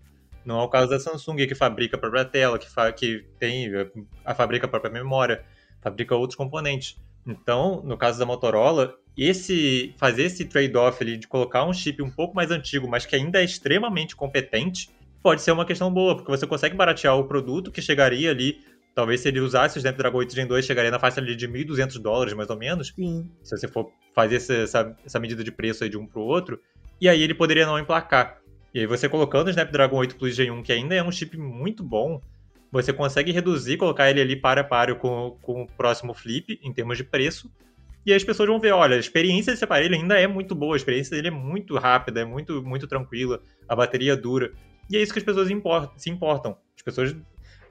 [0.43, 3.69] Não é o caso da Samsung, que fabrica a própria tela, que, que tem
[4.25, 5.45] a fabrica a própria memória,
[5.81, 6.97] fabrica outros componentes.
[7.23, 12.35] Então, no caso da Motorola, esse fazer esse trade-off de colocar um chip um pouco
[12.35, 14.89] mais antigo, mas que ainda é extremamente competente,
[15.25, 18.59] pode ser uma questão boa, porque você consegue baratear o produto que chegaria ali,
[18.93, 21.99] talvez se ele usasse o Snapdragon 8 Gen 2, chegaria na faixa ali de 1.200
[21.99, 22.93] dólares, mais ou menos.
[22.95, 23.27] Sim.
[23.41, 26.59] Se você for fazer essa, essa medida de preço aí de um para o outro.
[27.01, 28.37] E aí ele poderia não emplacar.
[28.71, 31.35] E aí você colocando o Snapdragon 8 Plus Gen 1, que ainda é um chip
[31.39, 32.21] muito bom,
[32.71, 36.71] você consegue reduzir, colocar ele ali para a páreo com, com o próximo flip, em
[36.71, 37.49] termos de preço.
[38.05, 40.75] E aí as pessoas vão ver, olha, a experiência desse aparelho ainda é muito boa,
[40.75, 44.51] a experiência dele é muito rápida, é muito, muito tranquila, a bateria dura.
[44.89, 46.57] E é isso que as pessoas importam, se importam.
[46.75, 47.15] As pessoas.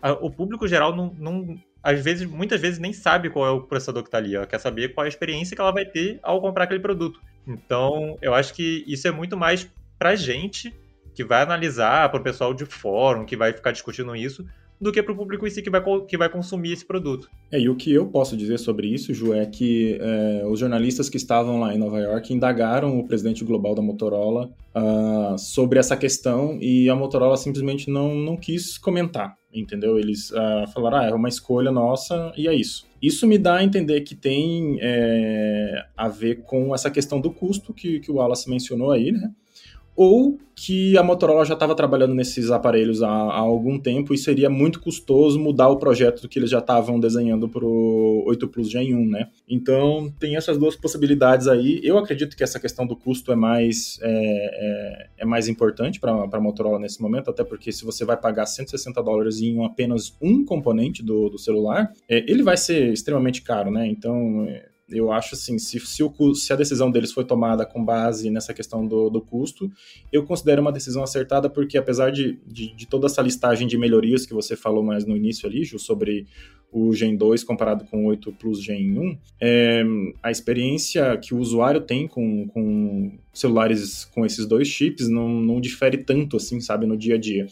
[0.03, 1.57] A, o público geral não, não.
[1.83, 4.35] Às vezes, muitas vezes, nem sabe qual é o processador que está ali.
[4.35, 7.21] Ela quer saber qual é a experiência que ela vai ter ao comprar aquele produto.
[7.47, 10.75] Então, eu acho que isso é muito mais pra gente
[11.15, 14.45] que vai analisar, para o pessoal de fórum que vai ficar discutindo isso,
[14.85, 17.31] do que para o público em si que vai, que vai consumir esse produto.
[17.51, 21.09] É, e o que eu posso dizer sobre isso, Ju, é que é, os jornalistas
[21.09, 25.97] que estavam lá em Nova York indagaram o presidente global da Motorola uh, sobre essa
[25.97, 29.99] questão e a Motorola simplesmente não, não quis comentar, entendeu?
[29.99, 32.87] Eles uh, falaram, ah, é uma escolha nossa e é isso.
[33.01, 37.73] Isso me dá a entender que tem é, a ver com essa questão do custo
[37.73, 39.31] que, que o Wallace mencionou aí, né?
[39.97, 44.49] Ou que a Motorola já estava trabalhando nesses aparelhos há, há, algum tempo e seria
[44.49, 48.95] muito custoso mudar o projeto que eles já estavam desenhando para o 8 Plus Gen
[48.95, 49.29] 1, né?
[49.49, 51.81] Então tem essas duas possibilidades aí.
[51.83, 56.13] Eu acredito que essa questão do custo é mais, é, é, é mais importante para
[56.13, 60.45] a Motorola nesse momento, até porque se você vai pagar 160 dólares em apenas um
[60.45, 63.87] componente do, do celular, é, ele vai ser extremamente caro, né?
[63.87, 64.47] Então
[64.89, 68.53] Eu acho assim, se, se, o, se a decisão deles foi tomada com base nessa
[68.53, 69.71] questão do, do custo,
[70.13, 74.27] eu considero uma decisão acertada, porque apesar de, de, de, toda essa listagem de melhorias
[74.27, 76.27] que você falou mais no início ali, Ju, sobre
[76.71, 79.85] o Gen 2 comparado com o 8 Plus Gen 1, é,
[80.23, 85.61] a experiência que o usuário tem com, com celulares com esses dois chips não, não
[85.61, 87.47] difere tanto, assim, sabe, no dia a dia.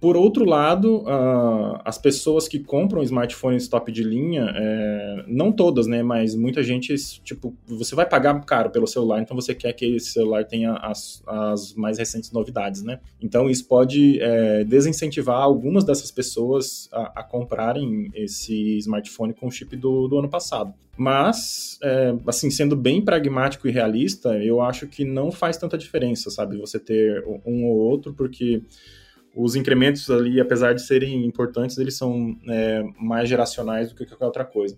[0.00, 5.88] Por outro lado, uh, as pessoas que compram smartphones top de linha, é, não todas,
[5.88, 9.96] né, mas muita gente, tipo, você vai pagar caro pelo celular, então você quer que
[9.96, 13.00] esse celular tenha as, as mais recentes novidades, né?
[13.20, 19.50] Então isso pode é, desincentivar algumas dessas pessoas a, a, comprarem esse smartphone com o
[19.50, 20.72] chip do, do ano passado.
[20.96, 26.30] Mas, é, assim, sendo bem pragmático e realista, eu acho que não faz tanta diferença,
[26.30, 28.62] sabe, você ter um ou outro, porque
[29.38, 34.24] os incrementos ali, apesar de serem importantes, eles são é, mais geracionais do que qualquer
[34.24, 34.76] outra coisa.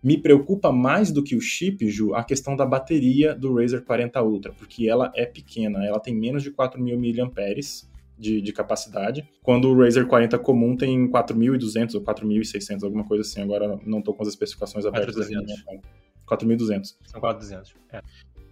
[0.00, 4.22] Me preocupa mais do que o chip, Ju, a questão da bateria do Razer 40
[4.22, 9.68] Ultra, porque ela é pequena, ela tem menos de 4.000 mAh de, de capacidade, quando
[9.68, 14.22] o Razer 40 comum tem 4.200 ou 4.600, alguma coisa assim, agora não estou com
[14.22, 15.16] as especificações abertas.
[16.24, 16.94] 4.200.
[17.04, 18.00] São 4.200, é.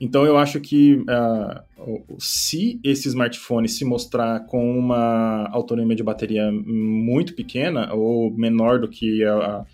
[0.01, 6.51] Então eu acho que uh, se esse smartphone se mostrar com uma autonomia de bateria
[6.53, 9.65] muito pequena ou menor do que a, a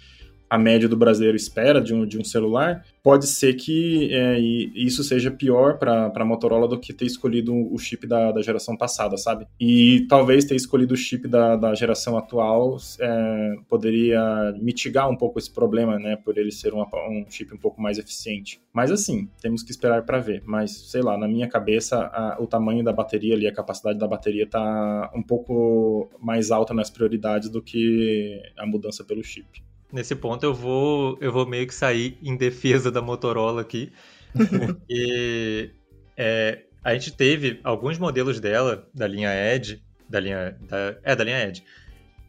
[0.58, 5.30] média do brasileiro espera de um, de um celular, pode ser que é, isso seja
[5.30, 9.46] pior para a Motorola do que ter escolhido o chip da, da geração passada, sabe?
[9.60, 15.38] E talvez ter escolhido o chip da, da geração atual é, poderia mitigar um pouco
[15.38, 16.16] esse problema, né?
[16.16, 18.60] Por ele ser uma, um chip um pouco mais eficiente.
[18.72, 20.42] Mas assim, temos que esperar para ver.
[20.44, 24.06] Mas, sei lá, na minha cabeça, a, o tamanho da bateria ali, a capacidade da
[24.06, 29.62] bateria tá um pouco mais alta nas prioridades do que a mudança pelo chip
[29.92, 33.92] nesse ponto eu vou, eu vou meio que sair em defesa da Motorola aqui,
[34.32, 35.70] porque
[36.16, 41.24] é, a gente teve alguns modelos dela, da linha Edge, da linha, da, é, da
[41.24, 41.62] linha Edge,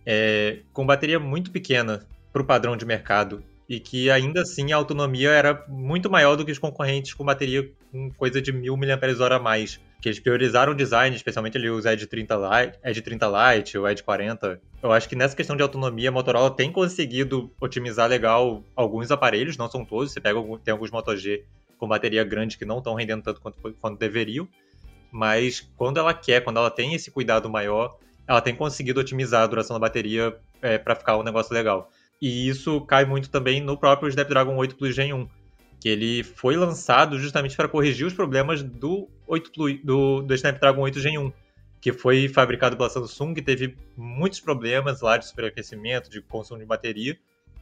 [0.05, 4.75] é, com bateria muito pequena para o padrão de mercado, e que ainda assim a
[4.75, 9.35] autonomia era muito maior do que os concorrentes com bateria com coisa de 1000 mAh
[9.35, 13.25] a mais que eles priorizaram o design, especialmente ali os Edge 30 Lite, Edge 30
[13.25, 14.59] Lite, o Edge 40.
[14.81, 19.55] Eu acho que nessa questão de autonomia, a Motorola tem conseguido otimizar legal alguns aparelhos,
[19.55, 20.11] não são todos.
[20.11, 21.45] Você pega tem alguns Moto G
[21.77, 24.45] com bateria grande que não estão rendendo tanto quanto, quanto deveriam,
[25.09, 29.47] mas quando ela quer, quando ela tem esse cuidado maior, ela tem conseguido otimizar a
[29.47, 31.89] duração da bateria é, para ficar um negócio legal.
[32.21, 35.29] E isso cai muito também no próprio Snapdragon 8 Plus Gen 1
[35.83, 39.51] que ele foi lançado justamente para corrigir os problemas do 8
[39.83, 41.33] do, do Snapdragon 8 Gen 1,
[41.81, 46.65] que foi fabricado pela Samsung, que teve muitos problemas lá de superaquecimento, de consumo de
[46.65, 47.17] bateria,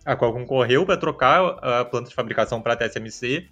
[0.05, 3.47] a qual concorreu para trocar a planta de fabricação para a TSMC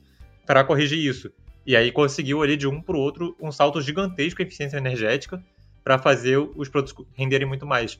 [0.45, 1.32] para corrigir isso.
[1.65, 5.43] E aí conseguiu ali de um para o outro um salto gigantesco em eficiência energética
[5.84, 7.99] para fazer os produtos renderem muito mais.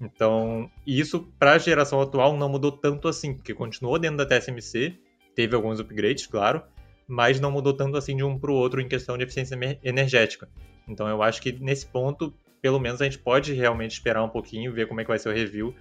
[0.00, 4.98] Então, isso para a geração atual não mudou tanto assim, porque continuou dentro da TSMC
[5.34, 6.62] teve alguns upgrades, claro,
[7.06, 10.48] mas não mudou tanto assim de um para o outro em questão de eficiência energética.
[10.88, 14.72] Então eu acho que nesse ponto, pelo menos a gente pode realmente esperar um pouquinho,
[14.72, 15.74] ver como é que vai ser o review,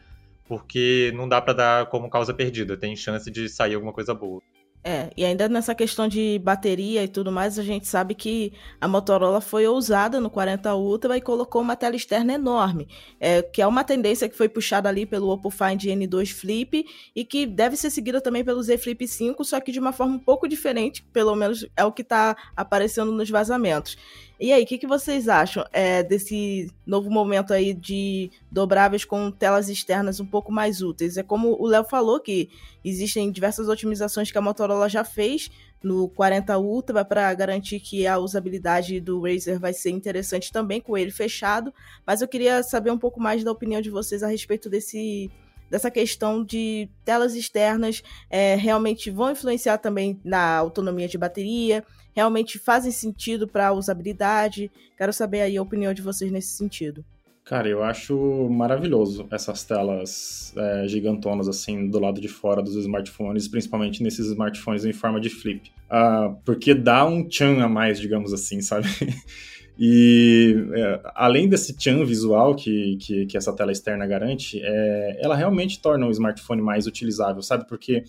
[0.48, 4.42] porque não dá para dar como causa perdida, tem chance de sair alguma coisa boa.
[4.82, 8.88] É, e ainda nessa questão de bateria e tudo mais, a gente sabe que a
[8.88, 12.88] Motorola foi ousada no 40 Ultra e colocou uma tela externa enorme,
[13.20, 17.26] é, que é uma tendência que foi puxada ali pelo Oppo Find N2 Flip e
[17.26, 20.20] que deve ser seguida também pelo Z Flip 5, só que de uma forma um
[20.20, 23.98] pouco diferente, pelo menos é o que está aparecendo nos vazamentos.
[24.39, 29.30] E aí, o que, que vocês acham é, desse novo momento aí de dobráveis com
[29.30, 31.17] telas externas um pouco mais úteis?
[31.17, 32.49] É como o Léo falou que
[32.84, 35.52] existem diversas otimizações que a Motorola já fez
[35.84, 40.97] no 40 Ultra para garantir que a usabilidade do Razer vai ser interessante também com
[40.97, 41.73] ele fechado.
[42.08, 45.30] Mas eu queria saber um pouco mais da opinião de vocês a respeito desse
[45.69, 51.86] dessa questão de telas externas é, realmente vão influenciar também na autonomia de bateria,
[52.19, 54.69] realmente fazem sentido para a usabilidade.
[54.97, 57.03] Quero saber aí a opinião de vocês nesse sentido.
[57.45, 58.15] Cara, eu acho
[58.49, 64.86] maravilhoso essas telas é, gigantonas assim do lado de fora dos smartphones, principalmente nesses smartphones
[64.86, 65.71] em forma de flip.
[65.89, 68.88] Uh, porque dá um tchan a mais, digamos assim, sabe?
[69.82, 75.38] E é, além desse tchan visual que, que, que, essa tela externa garante, é, ela
[75.38, 77.65] realmente torna o smartphone mais utilizável, sabe?
[77.65, 78.03] Porque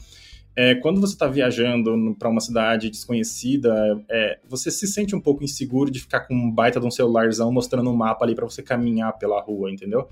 [0.60, 3.72] é, quando você está viajando para uma cidade desconhecida,
[4.10, 7.50] é, você se sente um pouco inseguro de ficar com um baita de um celularzão
[7.50, 10.06] mostrando um mapa ali para você caminhar pela rua, entendeu?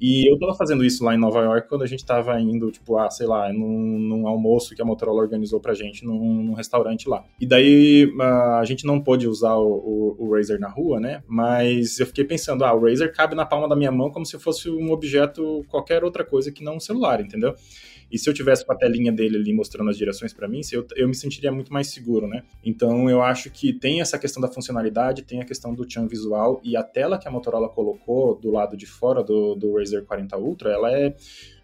[0.00, 2.96] E eu tava fazendo isso lá em Nova York quando a gente tava indo, tipo,
[2.96, 7.06] ah, sei lá, num, num almoço que a Motorola organizou pra gente num, num restaurante
[7.06, 7.22] lá.
[7.38, 8.10] E daí
[8.58, 11.22] a gente não pôde usar o, o, o Razer na rua, né?
[11.28, 14.38] Mas eu fiquei pensando, ah, o Razer cabe na palma da minha mão como se
[14.38, 17.54] fosse um objeto, qualquer outra coisa que não um celular, entendeu?
[18.10, 20.86] E se eu tivesse com a telinha dele ali mostrando as direções para mim, eu,
[20.96, 22.42] eu me sentiria muito mais seguro, né?
[22.64, 26.60] Então eu acho que tem essa questão da funcionalidade, tem a questão do chan visual
[26.64, 30.36] e a tela que a Motorola colocou do lado de fora do, do Razer 40
[30.38, 31.14] Ultra, ela é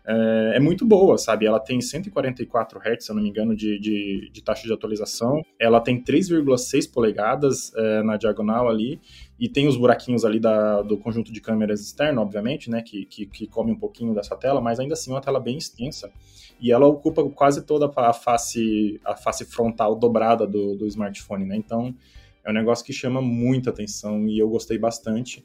[0.06, 1.46] é, é, muito boa, sabe?
[1.46, 5.42] Ela tem 144 Hz, se eu não me engano, de, de, de taxa de atualização.
[5.58, 9.00] Ela tem 3,6 polegadas é, na diagonal ali.
[9.38, 12.82] E tem os buraquinhos ali da, do conjunto de câmeras externo, obviamente, né?
[12.82, 15.58] Que, que, que come um pouquinho dessa tela, mas ainda assim é uma tela bem
[15.58, 16.10] extensa.
[16.58, 21.56] E ela ocupa quase toda a face, a face frontal dobrada do, do smartphone, né?
[21.56, 21.94] Então
[22.42, 25.44] é um negócio que chama muita atenção e eu gostei bastante.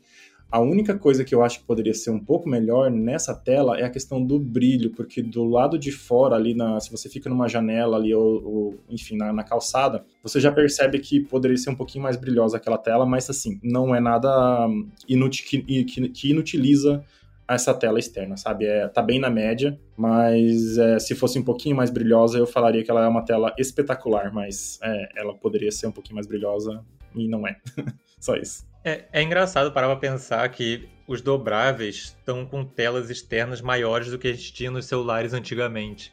[0.52, 3.86] A única coisa que eu acho que poderia ser um pouco melhor nessa tela é
[3.86, 7.48] a questão do brilho, porque do lado de fora, ali, na, se você fica numa
[7.48, 11.76] janela ali, ou, ou enfim, na, na, calçada, você já percebe que poderia ser um
[11.76, 14.68] pouquinho mais brilhosa aquela tela, mas assim, não é nada
[15.08, 17.02] inutil, que, que, que inutiliza
[17.48, 18.66] essa tela externa, sabe?
[18.66, 22.84] É, tá bem na média, mas é, se fosse um pouquinho mais brilhosa, eu falaria
[22.84, 26.84] que ela é uma tela espetacular, mas é, ela poderia ser um pouquinho mais brilhosa
[27.16, 27.58] e não é.
[28.20, 28.71] Só isso.
[28.84, 34.18] É, é engraçado parar pra pensar que os dobráveis estão com telas externas maiores do
[34.18, 36.12] que a gente tinha nos celulares antigamente.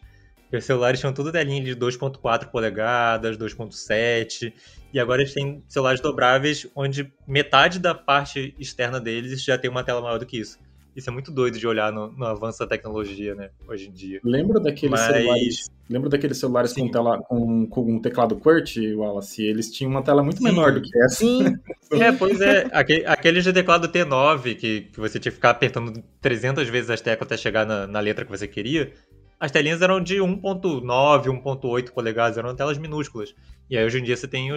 [0.53, 4.53] os celulares tinham tudo telinha de 2.4 polegadas, 2.7,
[4.93, 9.85] e agora eles têm celulares dobráveis onde metade da parte externa deles já tem uma
[9.85, 10.59] tela maior do que isso.
[10.99, 14.21] Isso é muito doido de olhar no, no avanço da tecnologia, né, hoje em dia.
[14.25, 15.15] Lembra daqueles Mas...
[15.15, 19.45] celulares, lembra daqueles celulares com, tela, com, com um teclado QWERTY, Wallace?
[19.45, 20.45] Eles tinham uma tela muito Sim.
[20.45, 21.15] menor do que essa.
[21.15, 21.57] Sim.
[22.03, 22.69] é, pois é.
[22.73, 27.01] Aquele, aquele de teclado T9, que, que você tinha que ficar apertando 300 vezes as
[27.01, 28.93] teclas até chegar na, na letra que você queria,
[29.39, 33.37] as telinhas eram de 1.9, 1.8 polegadas, eram telas minúsculas.
[33.71, 34.57] E aí hoje em dia você tem um,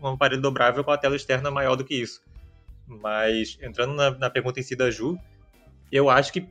[0.00, 2.22] um, aparelho dobrável com a tela externa maior do que isso.
[2.86, 5.18] Mas entrando na, na pergunta em si da Ju,
[5.94, 6.48] eu acho que,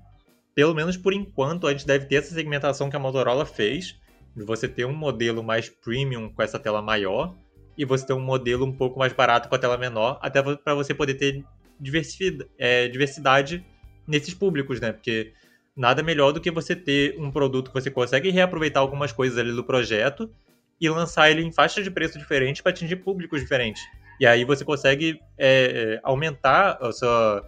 [0.55, 3.99] pelo menos por enquanto, a gente deve ter essa segmentação que a Motorola fez,
[4.33, 7.35] de você ter um modelo mais premium com essa tela maior
[7.77, 10.73] e você ter um modelo um pouco mais barato com a tela menor, até para
[10.73, 11.43] você poder ter
[11.77, 13.65] diversidade, é, diversidade
[14.07, 14.93] nesses públicos, né?
[14.93, 15.33] Porque
[15.75, 19.51] nada melhor do que você ter um produto que você consegue reaproveitar algumas coisas ali
[19.51, 20.31] do projeto
[20.79, 23.83] e lançar ele em faixas de preço diferentes para atingir públicos diferentes.
[24.21, 27.45] E aí você consegue é, é aumentar a sua,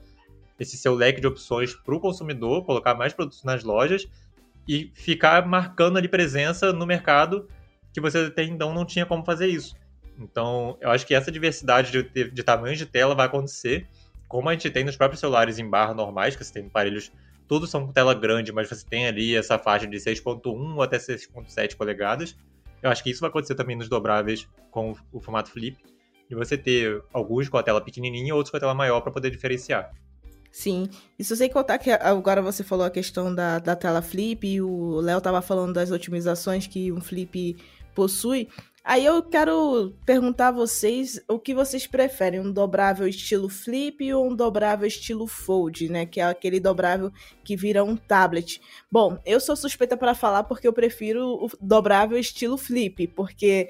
[0.60, 4.08] esse seu leque de opções para o consumidor, colocar mais produtos nas lojas
[4.68, 7.48] e ficar marcando ali presença no mercado
[7.94, 9.76] que você até então não tinha como fazer isso.
[10.20, 13.88] Então, eu acho que essa diversidade de, de tamanhos de tela vai acontecer,
[14.28, 17.12] como a gente tem nos próprios celulares em barra normais, que você tem aparelhos,
[17.48, 21.76] todos são com tela grande, mas você tem ali essa faixa de 6.1 até 6.7
[21.78, 22.36] polegadas.
[22.82, 25.78] Eu acho que isso vai acontecer também nos dobráveis com o formato flip,
[26.30, 29.12] de você ter alguns com a tela pequenininha e outros com a tela maior para
[29.12, 29.92] poder diferenciar.
[30.56, 30.88] Sim.
[31.20, 34.62] E se você contar que agora você falou a questão da, da tela flip e
[34.62, 37.58] o Léo tava falando das otimizações que um flip
[37.94, 38.48] possui,
[38.82, 44.32] aí eu quero perguntar a vocês o que vocês preferem, um dobrável estilo flip ou
[44.32, 47.12] um dobrável estilo fold, né, que é aquele dobrável
[47.44, 48.62] que vira um tablet.
[48.90, 53.68] Bom, eu sou suspeita para falar porque eu prefiro o dobrável estilo flip, porque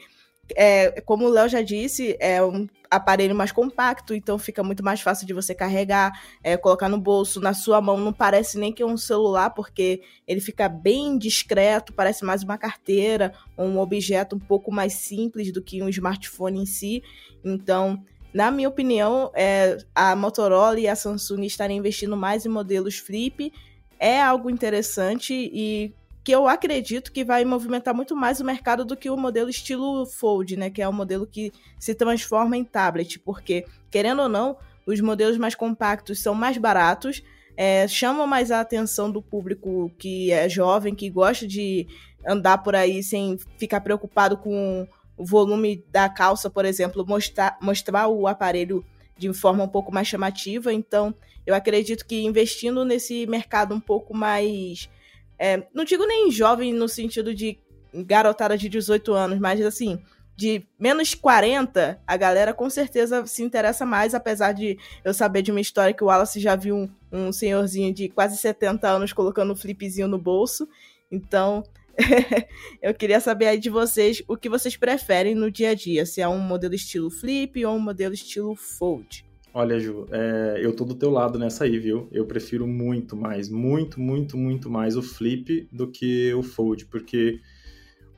[0.55, 5.01] é, como o Léo já disse, é um aparelho mais compacto, então fica muito mais
[5.01, 6.11] fácil de você carregar,
[6.43, 7.97] é, colocar no bolso, na sua mão.
[7.97, 12.57] Não parece nem que é um celular, porque ele fica bem discreto, parece mais uma
[12.57, 17.03] carteira, um objeto um pouco mais simples do que um smartphone em si.
[17.43, 18.03] Então,
[18.33, 23.51] na minha opinião, é, a Motorola e a Samsung estarem investindo mais em modelos flip
[23.97, 25.93] é algo interessante e
[26.25, 30.07] que eu acredito que vai movimentar muito mais o mercado do que o modelo estilo
[30.07, 34.57] Fold, né, que é o modelo que se transforma em tablet, porque querendo ou não,
[34.87, 37.21] os modelos mais compactos são mais baratos,
[37.55, 41.85] é, chamam mais a atenção do público que é jovem, que gosta de
[42.27, 48.07] andar por aí sem ficar preocupado com o volume da calça, por exemplo, mostrar, mostrar
[48.07, 48.83] o aparelho
[49.15, 50.73] de forma um pouco mais chamativa.
[50.73, 51.13] Então,
[51.45, 54.89] eu acredito que investindo nesse mercado um pouco mais
[55.37, 57.59] é, não digo nem jovem no sentido de
[57.93, 60.01] garotada de 18 anos, mas assim,
[60.35, 65.51] de menos 40, a galera com certeza se interessa mais, apesar de eu saber de
[65.51, 69.53] uma história que o Wallace já viu um, um senhorzinho de quase 70 anos colocando
[69.53, 70.67] um flipzinho no bolso.
[71.09, 71.63] Então,
[72.81, 76.21] eu queria saber aí de vocês o que vocês preferem no dia a dia, se
[76.21, 79.25] é um modelo estilo flip ou um modelo estilo fold.
[79.57, 82.09] Olha, Ju, é, eu tô do teu lado nessa aí, viu?
[82.11, 87.39] Eu prefiro muito mais, muito, muito, muito mais o flip do que o fold, porque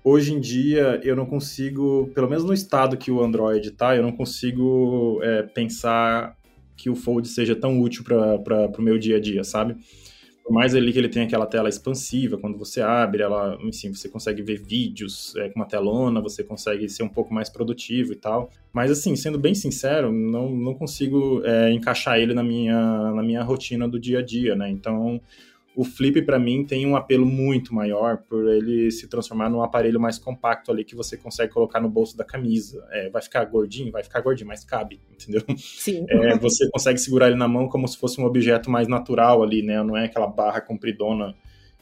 [0.04, 4.02] hoje em dia eu não consigo, pelo menos no estado que o Android tá, eu
[4.02, 6.36] não consigo é, pensar
[6.76, 9.76] que o fold seja tão útil para o meu dia a dia, sabe?
[10.48, 14.08] Por mais ali que ele tenha aquela tela expansiva, quando você abre, ela, assim, você
[14.08, 18.16] consegue ver vídeos é, com uma telona, você consegue ser um pouco mais produtivo e
[18.16, 18.50] tal.
[18.72, 23.44] Mas, assim, sendo bem sincero, não, não consigo é, encaixar ele na minha, na minha
[23.44, 24.70] rotina do dia a dia, né?
[24.70, 25.20] Então,
[25.78, 30.00] o Flip para mim tem um apelo muito maior por ele se transformar num aparelho
[30.00, 32.84] mais compacto ali que você consegue colocar no bolso da camisa.
[32.90, 35.44] É, vai ficar gordinho, vai ficar gordinho, mas cabe, entendeu?
[35.56, 36.04] Sim.
[36.10, 39.62] É, você consegue segurar ele na mão como se fosse um objeto mais natural ali,
[39.62, 39.84] né?
[39.84, 41.36] Não é aquela barra compridona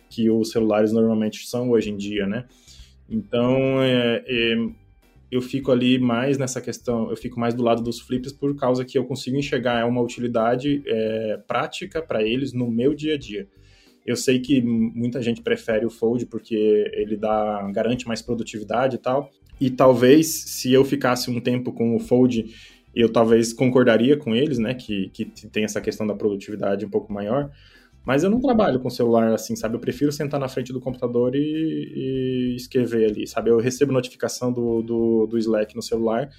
[0.09, 2.43] que os celulares normalmente são hoje em dia, né?
[3.09, 4.55] Então, é, é,
[5.31, 8.83] eu fico ali mais nessa questão, eu fico mais do lado dos flips por causa
[8.83, 13.47] que eu consigo enxergar uma utilidade é, prática para eles no meu dia a dia.
[14.05, 16.55] Eu sei que muita gente prefere o Fold porque
[16.93, 19.31] ele dá garante mais produtividade e tal.
[19.59, 22.45] E talvez se eu ficasse um tempo com o Fold,
[22.93, 27.11] eu talvez concordaria com eles, né, que, que tem essa questão da produtividade um pouco
[27.11, 27.51] maior.
[28.05, 29.75] Mas eu não trabalho com celular assim, sabe?
[29.75, 33.49] Eu prefiro sentar na frente do computador e, e escrever ali, sabe?
[33.49, 36.29] Eu recebo notificação do, do, do Slack no celular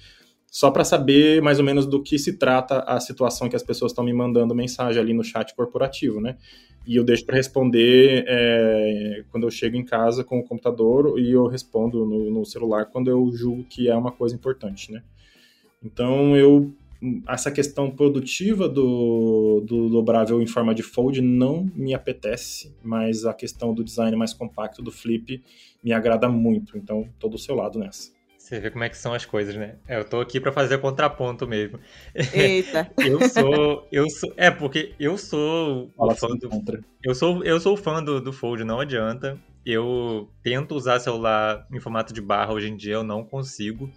[0.49, 3.91] só para saber mais ou menos do que se trata a situação que as pessoas
[3.91, 6.37] estão me mandando mensagem ali no chat corporativo, né?
[6.85, 11.31] E eu deixo para responder é, quando eu chego em casa com o computador e
[11.31, 15.03] eu respondo no, no, celular quando eu julgo que é uma coisa importante, né?
[15.83, 16.73] Então eu
[17.27, 23.35] essa questão produtiva do, do dobrável em forma de fold não me apetece, mas a
[23.35, 25.43] questão do design mais compacto do flip
[25.83, 26.75] me agrada muito.
[26.75, 28.16] Então, tô do seu lado nessa.
[28.47, 29.75] Você vê como é que são as coisas, né?
[29.89, 31.81] Eu tô aqui para fazer contraponto mesmo.
[32.31, 32.89] Eita.
[33.05, 36.79] eu sou, eu sou, é porque eu sou Fala fã do contra.
[37.03, 39.37] Eu sou, eu sou fã do, do Fold, não adianta.
[39.65, 43.91] Eu tento usar celular em formato de barra hoje em dia, eu não consigo,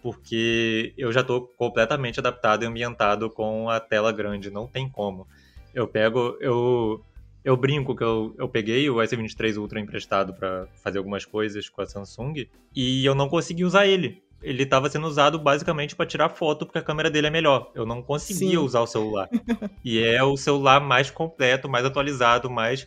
[0.00, 5.26] porque eu já tô completamente adaptado e ambientado com a tela grande, não tem como.
[5.74, 7.04] Eu pego, eu
[7.48, 11.80] eu brinco que eu, eu peguei o S23 Ultra emprestado para fazer algumas coisas com
[11.80, 12.46] a Samsung
[12.76, 14.22] e eu não consegui usar ele.
[14.42, 17.72] Ele estava sendo usado basicamente para tirar foto porque a câmera dele é melhor.
[17.74, 18.58] Eu não conseguia Sim.
[18.58, 19.30] usar o celular.
[19.82, 22.86] e é o celular mais completo, mais atualizado, mais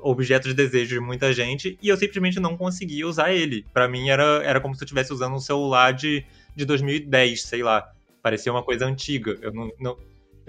[0.00, 3.64] objeto de desejo de muita gente e eu simplesmente não conseguia usar ele.
[3.72, 7.62] Para mim era, era como se eu estivesse usando um celular de, de 2010, sei
[7.62, 7.88] lá.
[8.20, 9.38] Parecia uma coisa antiga.
[9.40, 9.96] Eu não, não,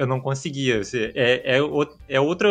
[0.02, 0.82] eu não conseguia.
[1.14, 1.60] É, é,
[2.10, 2.50] é outra.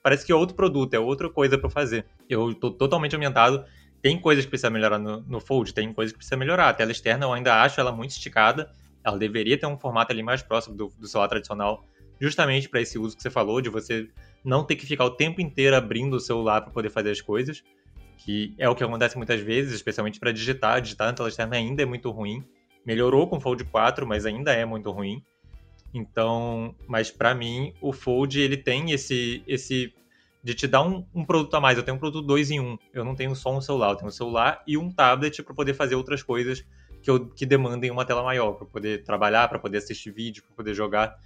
[0.00, 2.06] Parece que é outro produto, é outra coisa para fazer.
[2.28, 3.64] Eu tô totalmente ambientado.
[4.00, 6.68] Tem coisas que precisa melhorar no, no Fold, tem coisas que precisa melhorar.
[6.68, 8.70] A tela externa eu ainda acho ela muito esticada.
[9.04, 11.84] Ela deveria ter um formato ali mais próximo do, do celular tradicional,
[12.20, 14.08] justamente para esse uso que você falou, de você
[14.44, 17.64] não ter que ficar o tempo inteiro abrindo o celular para poder fazer as coisas,
[18.18, 20.80] que é o que acontece muitas vezes, especialmente para digitar.
[20.80, 22.44] Digitar na tela externa ainda é muito ruim.
[22.86, 25.20] Melhorou com o Fold 4, mas ainda é muito ruim.
[25.94, 29.92] Então, mas para mim, o Fold ele tem esse esse
[30.42, 31.78] de te dar um, um, produto a mais.
[31.78, 32.76] Eu tenho um produto dois em um.
[32.92, 35.74] Eu não tenho só um celular, eu tenho um celular e um tablet para poder
[35.74, 36.64] fazer outras coisas
[37.02, 40.56] que, eu, que demandem uma tela maior, para poder trabalhar, para poder assistir vídeo, para
[40.56, 41.16] poder jogar.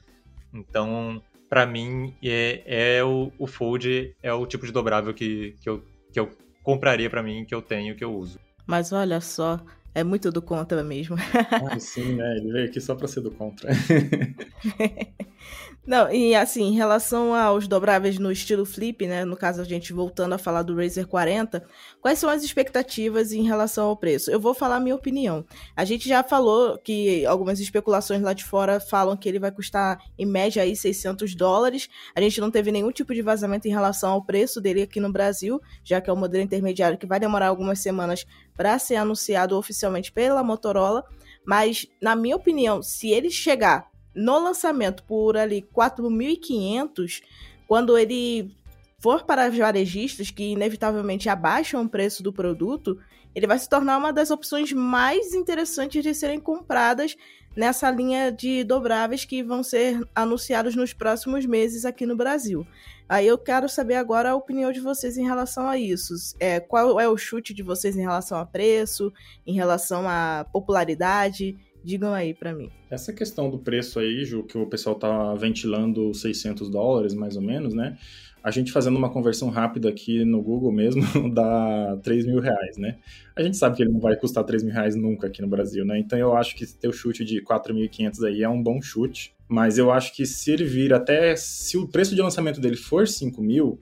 [0.52, 5.68] Então, para mim, é, é o, o, Fold é o tipo de dobrável que, que,
[5.68, 6.30] eu, que eu
[6.62, 8.40] compraria para mim, que eu tenho, que eu uso.
[8.66, 9.60] Mas olha só,
[9.96, 11.16] é muito do contra mesmo.
[11.50, 12.36] Ah, sim, né?
[12.36, 13.70] Ele veio aqui só para ser do contra.
[15.86, 19.24] Não, e assim, em relação aos dobráveis no estilo flip, né?
[19.24, 21.64] No caso, a gente voltando a falar do Razer 40,
[22.00, 24.28] quais são as expectativas em relação ao preço?
[24.28, 25.44] Eu vou falar a minha opinião.
[25.76, 30.02] A gente já falou que algumas especulações lá de fora falam que ele vai custar,
[30.18, 31.88] em média, aí 600 dólares.
[32.16, 35.12] A gente não teve nenhum tipo de vazamento em relação ao preço dele aqui no
[35.12, 38.26] Brasil, já que é o modelo intermediário que vai demorar algumas semanas
[38.56, 41.04] para ser anunciado oficialmente pela Motorola.
[41.44, 43.86] Mas, na minha opinião, se ele chegar
[44.16, 47.22] no lançamento por ali 4.500,
[47.68, 48.50] quando ele
[48.98, 52.98] for para varejistas que inevitavelmente abaixam o preço do produto,
[53.34, 57.14] ele vai se tornar uma das opções mais interessantes de serem compradas
[57.54, 62.66] nessa linha de dobráveis que vão ser anunciados nos próximos meses aqui no Brasil.
[63.08, 66.14] Aí eu quero saber agora a opinião de vocês em relação a isso.
[66.40, 69.12] É, qual é o chute de vocês em relação a preço,
[69.46, 71.56] em relação à popularidade
[71.86, 72.68] Digam aí para mim.
[72.90, 77.42] Essa questão do preço aí, Ju, que o pessoal tá ventilando 600 dólares mais ou
[77.42, 77.96] menos, né?
[78.42, 82.98] A gente fazendo uma conversão rápida aqui no Google mesmo dá 3 mil reais, né?
[83.36, 85.84] A gente sabe que ele não vai custar 3 mil reais nunca aqui no Brasil,
[85.84, 85.96] né?
[85.96, 89.32] Então eu acho que ter o chute de 4.500 aí é um bom chute.
[89.48, 91.36] Mas eu acho que se ele vir até.
[91.36, 93.78] Se o preço de lançamento dele for 5 mil,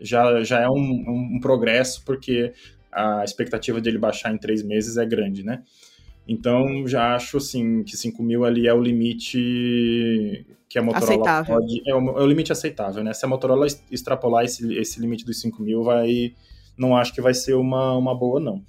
[0.00, 2.52] já, já é um, um, um progresso, porque
[2.92, 5.64] a expectativa dele baixar em três meses é grande, né?
[6.32, 11.56] Então, já acho, assim, que 5 mil ali é o limite que a Motorola aceitável.
[11.56, 11.82] pode...
[11.84, 13.12] É o, é o, limite aceitável, né?
[13.12, 16.32] Se a Motorola extrapolar esse, esse limite dos 5 mil, vai...
[16.78, 18.62] Não acho que vai ser uma, uma boa, não.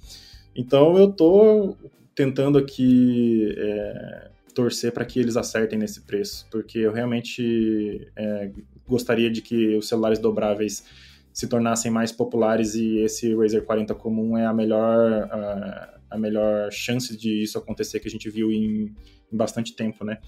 [0.56, 1.76] Então, eu tô
[2.16, 8.50] tentando aqui é, torcer para que eles acertem nesse preço, porque eu realmente é,
[8.88, 10.84] gostaria de que os celulares dobráveis
[11.32, 16.70] se tornassem mais populares e esse Razer 40 comum é a melhor, a, a melhor
[16.70, 18.94] chance de isso acontecer que a gente viu em,
[19.32, 20.18] em bastante tempo, né?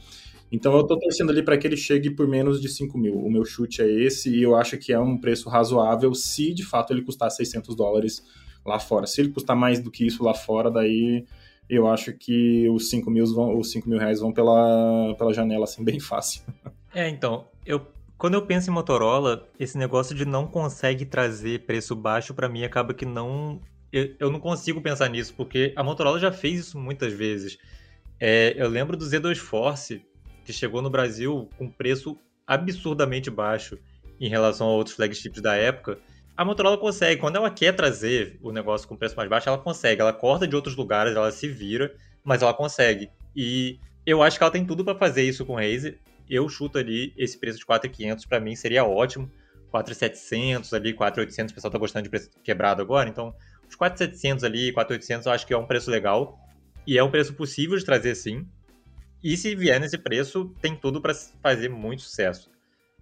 [0.51, 3.17] Então eu tô torcendo ali para que ele chegue por menos de 5 mil.
[3.17, 6.65] O meu chute é esse e eu acho que é um preço razoável se de
[6.65, 8.23] fato ele custar 600 dólares
[8.65, 9.07] lá fora.
[9.07, 11.25] Se ele custar mais do que isso lá fora, daí
[11.69, 15.65] eu acho que os 5 mil, vão, os 5 mil reais vão pela, pela janela
[15.65, 16.43] assim bem fácil.
[16.95, 17.85] É, então, eu
[18.17, 22.65] quando eu penso em Motorola, esse negócio de não consegue trazer preço baixo para mim
[22.65, 23.61] acaba que não
[23.95, 27.59] eu, eu, não consigo pensar nisso porque a Motorola já fez isso muitas vezes.
[28.19, 30.05] É, eu lembro do Z2 Force
[30.45, 33.79] que chegou no Brasil com preço absurdamente baixo
[34.21, 35.99] em relação a outros flagships da época.
[36.37, 40.01] A Motorola consegue, quando ela quer trazer o negócio com preço mais baixo, ela consegue.
[40.01, 43.09] Ela corta de outros lugares, ela se vira, mas ela consegue.
[43.35, 46.79] E eu acho que ela tem tudo para fazer isso com o Razer eu chuto
[46.79, 49.31] ali esse preço de 4.500 para mim seria ótimo.
[49.73, 53.35] 4.700 ali, 4.800, o pessoal tá gostando de preço quebrado agora, então
[53.75, 56.39] os 4.700 ali, 4.800 eu acho que é um preço legal
[56.87, 58.47] e é um preço possível de trazer sim.
[59.23, 62.51] E se vier nesse preço, tem tudo para fazer muito sucesso.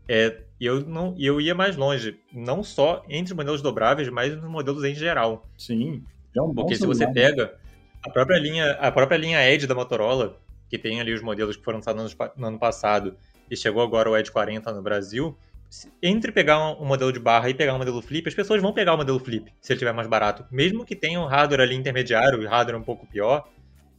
[0.09, 4.51] É, eu não, eu ia mais longe, não só entre os modelos dobráveis, mas nos
[4.51, 5.49] modelos em geral.
[5.57, 6.03] Sim,
[6.37, 7.57] é um Porque se você pega
[8.05, 11.65] a própria linha, a própria linha Edge da Motorola, que tem ali os modelos que
[11.65, 13.17] foram lançados no ano passado
[13.51, 15.37] e chegou agora o Edge 40 no Brasil,
[16.03, 18.95] entre pegar um modelo de barra e pegar um modelo flip, as pessoas vão pegar
[18.95, 20.45] o modelo flip, se ele tiver mais barato.
[20.51, 23.49] Mesmo que tenha um hardware ali intermediário e hardware um pouco pior,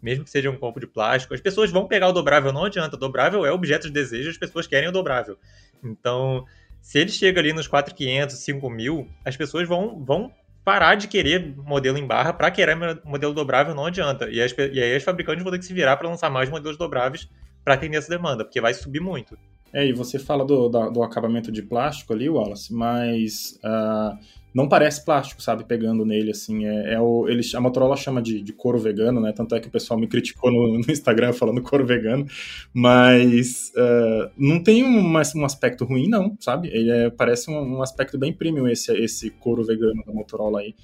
[0.01, 2.95] mesmo que seja um corpo de plástico, as pessoas vão pegar o dobrável, não adianta.
[2.95, 5.37] O dobrável é objeto de desejo, as pessoas querem o dobrável.
[5.83, 6.45] Então,
[6.81, 10.31] se ele chega ali nos 4.500, 5.000, as pessoas vão, vão
[10.63, 14.29] parar de querer modelo em barra para querer modelo dobrável não adianta.
[14.29, 16.77] E, as, e aí as fabricantes vão ter que se virar para lançar mais modelos
[16.77, 17.29] dobráveis
[17.63, 19.37] para atender essa demanda, porque vai subir muito.
[19.73, 24.15] É, e você fala do, do, do acabamento de plástico ali, Wallace, mas uh,
[24.53, 25.63] não parece plástico, sabe?
[25.63, 26.65] Pegando nele, assim.
[26.65, 29.31] É, é o, ele, a Motorola chama de, de couro vegano, né?
[29.31, 32.27] Tanto é que o pessoal me criticou no, no Instagram falando couro vegano.
[32.71, 36.67] Mas uh, não tem um, um aspecto ruim, não, sabe?
[36.67, 40.75] Ele é, parece um, um, aspecto bem premium, esse, esse couro vegano da Motorola aí.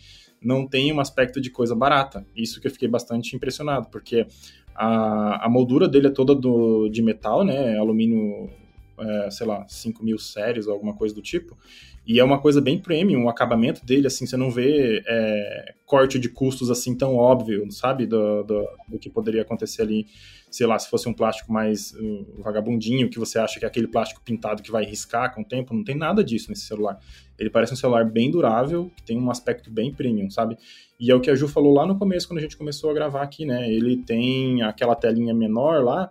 [0.41, 2.25] Não tem um aspecto de coisa barata.
[2.35, 4.25] Isso que eu fiquei bastante impressionado, porque
[4.73, 7.77] a, a moldura dele é toda do, de metal, né?
[7.77, 8.49] Alumínio
[9.01, 11.57] é, sei lá, 5 mil séries ou alguma coisa do tipo.
[12.09, 16.17] E é uma coisa bem premium, o acabamento dele, assim, você não vê é, corte
[16.17, 18.07] de custos assim tão óbvio, sabe?
[18.07, 20.07] Do, do, do, que poderia acontecer ali,
[20.49, 23.87] sei lá, se fosse um plástico mais uh, vagabundinho, que você acha que é aquele
[23.87, 26.97] plástico pintado que vai riscar com o tempo, não tem nada disso nesse celular.
[27.37, 30.57] Ele parece um celular bem durável, que tem um aspecto bem premium, sabe?
[30.99, 32.93] E é o que a Ju falou lá no começo, quando a gente começou a
[32.93, 33.71] gravar aqui, né?
[33.71, 36.09] Ele tem aquela telinha menor lá,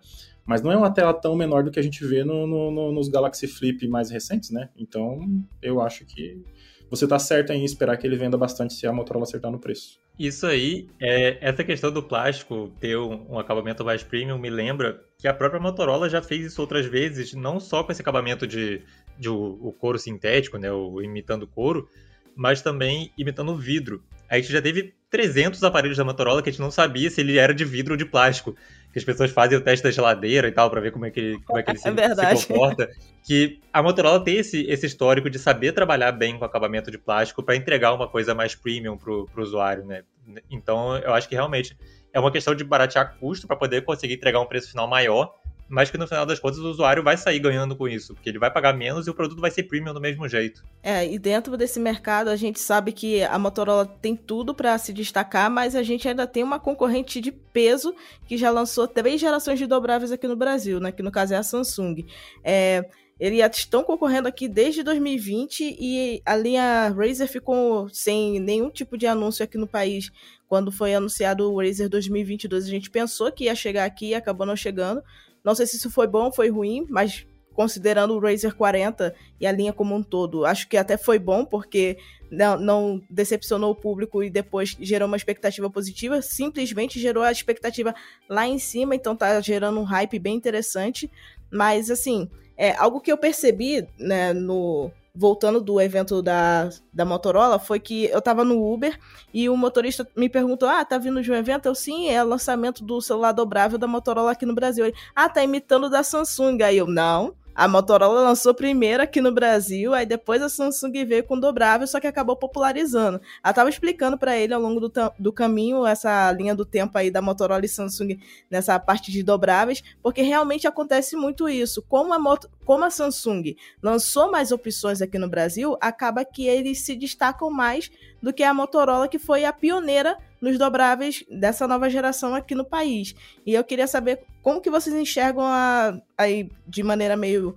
[0.48, 2.90] mas não é uma tela tão menor do que a gente vê no, no, no,
[2.90, 4.70] nos Galaxy Flip mais recentes, né?
[4.78, 5.20] Então,
[5.60, 6.42] eu acho que
[6.90, 10.00] você está certo em esperar que ele venda bastante se a Motorola acertar no preço.
[10.18, 15.04] Isso aí, é, essa questão do plástico ter um, um, acabamento mais premium me lembra
[15.18, 18.80] que a própria Motorola já fez isso outras vezes, não só com esse acabamento de,
[19.18, 21.86] de o, o couro sintético, né, o imitando couro,
[22.34, 24.02] mas também imitando vidro.
[24.30, 27.36] A gente já teve 300 aparelhos da Motorola que a gente não sabia se ele
[27.36, 28.56] era de vidro ou de plástico
[28.92, 31.20] que as pessoas fazem o teste da geladeira e tal, para ver como é que
[31.20, 32.88] ele, como é que ele se, é se, comporta.
[33.22, 37.42] Que a Motorola tem esse, esse histórico de saber trabalhar bem com acabamento de plástico
[37.42, 40.02] para entregar uma coisa mais premium pro, pro usuário, né?
[40.50, 41.76] Então, eu acho que realmente
[42.12, 45.34] é uma questão de baratear custo para poder conseguir entregar um preço final maior
[45.68, 48.38] mas que no final das contas o usuário vai sair ganhando com isso, porque ele
[48.38, 50.64] vai pagar menos e o produto vai ser premium do mesmo jeito.
[50.82, 54.92] É, e dentro desse mercado a gente sabe que a Motorola tem tudo para se
[54.92, 57.94] destacar, mas a gente ainda tem uma concorrente de peso
[58.26, 60.90] que já lançou três gerações de dobráveis aqui no Brasil, né?
[60.90, 62.06] Que no caso é a Samsung.
[62.42, 62.84] É,
[63.18, 69.08] eles estão concorrendo aqui desde 2020 e a linha Razer ficou sem nenhum tipo de
[69.08, 70.10] anúncio aqui no país.
[70.46, 74.46] Quando foi anunciado o Razer 2022, a gente pensou que ia chegar aqui e acabou
[74.46, 75.02] não chegando.
[75.48, 79.46] Não sei se isso foi bom ou foi ruim, mas considerando o Razer 40 e
[79.46, 81.96] a linha como um todo, acho que até foi bom, porque
[82.30, 87.94] não, não, decepcionou o público e depois gerou uma expectativa positiva, simplesmente gerou a expectativa
[88.28, 91.10] lá em cima, então tá gerando um hype bem interessante.
[91.50, 97.58] Mas, assim, é, algo que eu percebi, né, no, voltando do evento da, da Motorola,
[97.58, 98.96] foi que eu tava no Uber
[99.34, 101.66] e o motorista me perguntou: Ah, tá vindo de um evento?
[101.66, 104.86] Eu sim, é lançamento do celular dobrável da Motorola aqui no Brasil.
[104.86, 106.62] Ele, ah, tá imitando da Samsung.
[106.62, 107.34] Aí eu, não.
[107.58, 111.98] A Motorola lançou primeiro aqui no Brasil, aí depois a Samsung veio com dobrável, só
[111.98, 113.20] que acabou popularizando.
[113.42, 117.10] Ela tava explicando para ele ao longo do, do caminho essa linha do tempo aí
[117.10, 118.16] da Motorola e Samsung
[118.48, 121.82] nessa parte de dobráveis, porque realmente acontece muito isso.
[121.88, 126.82] Como a, Mot como a Samsung lançou mais opções aqui no Brasil, acaba que eles
[126.82, 127.90] se destacam mais
[128.22, 132.64] do que a Motorola, que foi a pioneira nos dobráveis dessa nova geração aqui no
[132.64, 133.14] país.
[133.44, 137.54] E eu queria saber como que vocês enxergam a, aí de maneira meio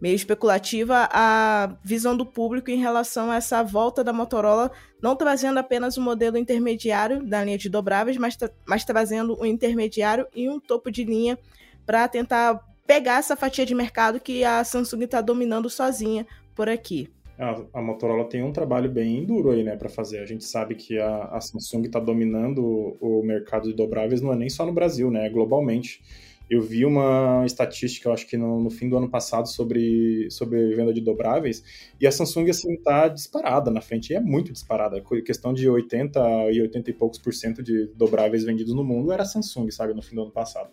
[0.00, 4.70] meio especulativa a visão do público em relação a essa volta da Motorola,
[5.02, 8.34] não trazendo apenas o um modelo intermediário da linha de dobráveis, mas,
[8.66, 11.38] mas trazendo um intermediário e um topo de linha
[11.84, 17.10] para tentar pegar essa fatia de mercado que a Samsung está dominando sozinha por aqui
[17.40, 20.18] a, a, Motorola tem um trabalho bem duro aí, né, para fazer.
[20.18, 24.32] A gente sabe que a, a Samsung está dominando o, o, mercado de dobráveis, não
[24.32, 26.02] é nem só no Brasil, né, é globalmente.
[26.48, 30.74] Eu vi uma estatística, eu acho que no, no, fim do ano passado, sobre, sobre
[30.74, 31.62] venda de dobráveis,
[32.00, 35.00] e a Samsung, assim, tá disparada na frente, e é muito disparada.
[35.24, 36.20] Questão de 80
[36.52, 39.94] e 80 e poucos por cento de dobráveis vendidos no mundo era a Samsung, sabe,
[39.94, 40.70] no fim do ano passado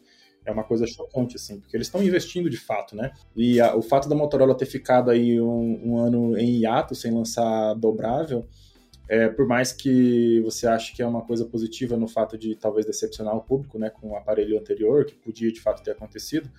[0.47, 3.11] é uma coisa chocante, assim, porque eles estão investindo de fato, né?
[3.35, 7.11] E a, o fato da Motorola ter ficado aí um, um, ano em hiato sem
[7.11, 8.47] lançar dobrável,
[9.09, 12.85] é, por mais que você ache que é uma coisa positiva no fato de talvez
[12.85, 16.49] decepcionar o público, né, com o aparelho anterior, que podia de fato ter acontecido,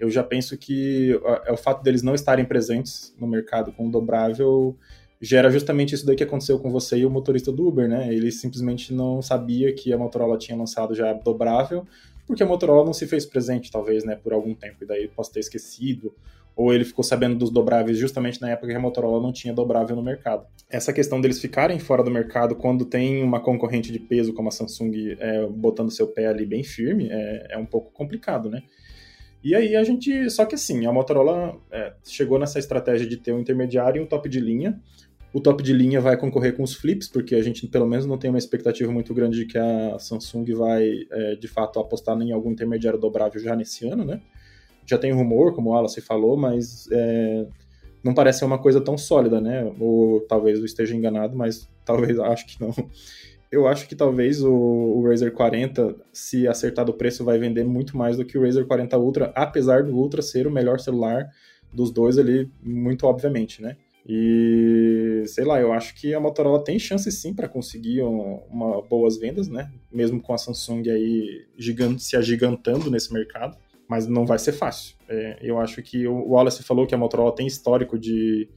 [0.00, 3.90] eu já penso que é o fato deles não estarem presentes no mercado com o
[3.90, 4.76] dobrável
[5.20, 8.12] gera justamente isso daí que aconteceu com você e o motorista do Uber, né?
[8.12, 11.84] Ele simplesmente não sabia que a Motorola tinha lançado já dobrável,
[12.28, 15.32] porque a Motorola não se fez presente, talvez, né, por algum tempo, e daí posso
[15.32, 16.14] ter esquecido,
[16.54, 19.96] ou ele ficou sabendo dos dobráveis justamente na época que a Motorola não tinha dobrável
[19.96, 20.44] no mercado.
[20.68, 24.50] Essa questão deles ficarem fora do mercado quando tem uma concorrente de peso como a
[24.50, 28.62] Samsung é, botando seu pé ali bem firme, é, é, um pouco complicado, né?
[29.42, 30.28] E aí a gente.
[30.30, 34.06] Só que assim, a Motorola é, chegou nessa estratégia de ter um intermediário e um
[34.06, 34.80] top de linha,
[35.32, 38.16] o top de linha vai concorrer com os flips, porque a gente pelo menos não
[38.16, 42.32] tem uma expectativa muito grande de que a Samsung vai é, de fato apostar em
[42.32, 44.20] algum intermediário dobrável já nesse ano, né?
[44.86, 47.46] Já tem rumor, como o Wallace falou, mas é,
[48.02, 49.70] não parece ser uma coisa tão sólida, né?
[49.78, 52.72] Ou talvez eu esteja enganado, mas talvez acho que não.
[53.50, 57.96] Eu acho que talvez o, o Razer 40, se acertar do preço, vai vender muito
[57.96, 61.28] mais do que o Razer 40 Ultra, apesar do Ultra ser o melhor celular
[61.72, 63.76] dos dois ali, muito obviamente, né?
[64.08, 68.80] E sei lá, eu acho que a Motorola tem chance sim para conseguir um, uma
[68.80, 69.70] boas vendas, né?
[69.92, 74.96] Mesmo com a Samsung aí gigante, se agigantando nesse mercado, mas não vai ser fácil.
[75.06, 78.48] É, eu acho que o Wallace falou que a Motorola tem histórico de,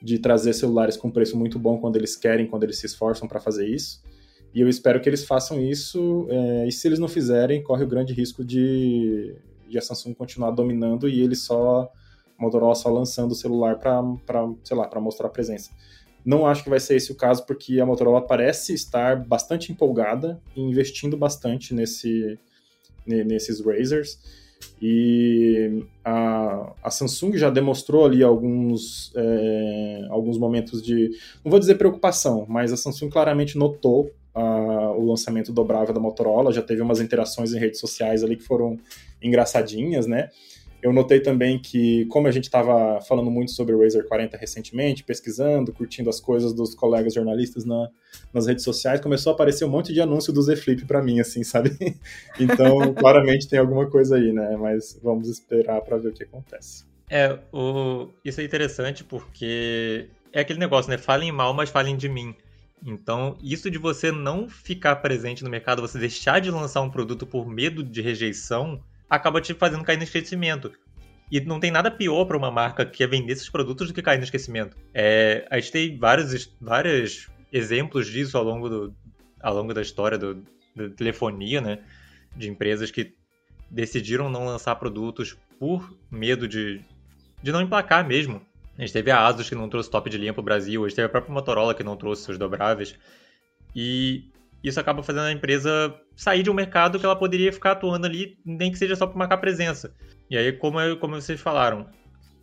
[0.00, 3.40] de trazer celulares com preço muito bom quando eles querem, quando eles se esforçam para
[3.40, 4.00] fazer isso.
[4.54, 6.28] E eu espero que eles façam isso.
[6.30, 9.34] É, e se eles não fizerem, corre o grande risco de,
[9.68, 11.90] de a Samsung continuar dominando e eles só
[12.44, 14.02] Motorola só lançando o celular para,
[14.62, 15.70] sei lá, para mostrar presença.
[16.24, 20.40] Não acho que vai ser esse o caso, porque a Motorola parece estar bastante empolgada
[20.56, 22.38] e investindo bastante nesse,
[23.06, 24.18] nesses Razers.
[24.80, 31.10] E a, a Samsung já demonstrou ali alguns, é, alguns momentos de,
[31.44, 34.10] não vou dizer preocupação, mas a Samsung claramente notou
[34.96, 38.78] o lançamento dobrável da Motorola, já teve umas interações em redes sociais ali que foram
[39.22, 40.30] engraçadinhas, né?
[40.84, 45.02] Eu notei também que, como a gente estava falando muito sobre o Razer 40 recentemente,
[45.02, 47.88] pesquisando, curtindo as coisas dos colegas jornalistas na,
[48.34, 51.20] nas redes sociais, começou a aparecer um monte de anúncio do Z Flip para mim,
[51.20, 51.70] assim, sabe?
[52.38, 54.58] Então, claramente tem alguma coisa aí, né?
[54.58, 56.84] Mas vamos esperar para ver o que acontece.
[57.08, 58.10] É, o...
[58.22, 60.98] isso é interessante porque é aquele negócio, né?
[60.98, 62.34] Falem mal, mas falem de mim.
[62.84, 67.26] Então, isso de você não ficar presente no mercado, você deixar de lançar um produto
[67.26, 68.78] por medo de rejeição,
[69.14, 70.72] acaba te fazendo cair no esquecimento.
[71.30, 74.02] E não tem nada pior para uma marca que é vender esses produtos do que
[74.02, 74.76] cair no esquecimento.
[74.92, 78.94] É, a gente tem vários, vários exemplos disso ao longo, do,
[79.40, 80.44] ao longo da história do,
[80.76, 81.78] da telefonia, né?
[82.36, 83.14] De empresas que
[83.70, 86.80] decidiram não lançar produtos por medo de,
[87.42, 88.40] de não emplacar mesmo.
[88.76, 90.88] A gente teve a Asus que não trouxe top de linha para o Brasil, a
[90.88, 92.94] gente teve a própria Motorola que não trouxe seus dobráveis.
[93.74, 94.30] E
[94.68, 98.38] isso acaba fazendo a empresa sair de um mercado que ela poderia ficar atuando ali,
[98.44, 99.94] nem que seja só para marcar presença.
[100.30, 101.86] E aí, como, como vocês falaram,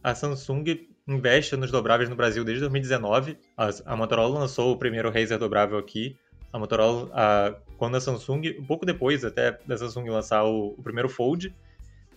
[0.04, 3.38] a Samsung investe nos dobráveis no Brasil desde 2019.
[3.58, 6.16] A, a Motorola lançou o primeiro Razer dobrável aqui.
[6.54, 10.84] A Motorola, a, quando a Samsung, um pouco depois até da Samsung lançar o, o
[10.84, 11.52] primeiro Fold,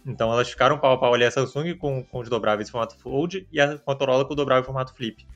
[0.06, 2.98] então elas ficaram pau a pau ali a Samsung com, com os dobráveis em formato
[2.98, 5.26] Fold e a Motorola com o dobrável em formato Flip.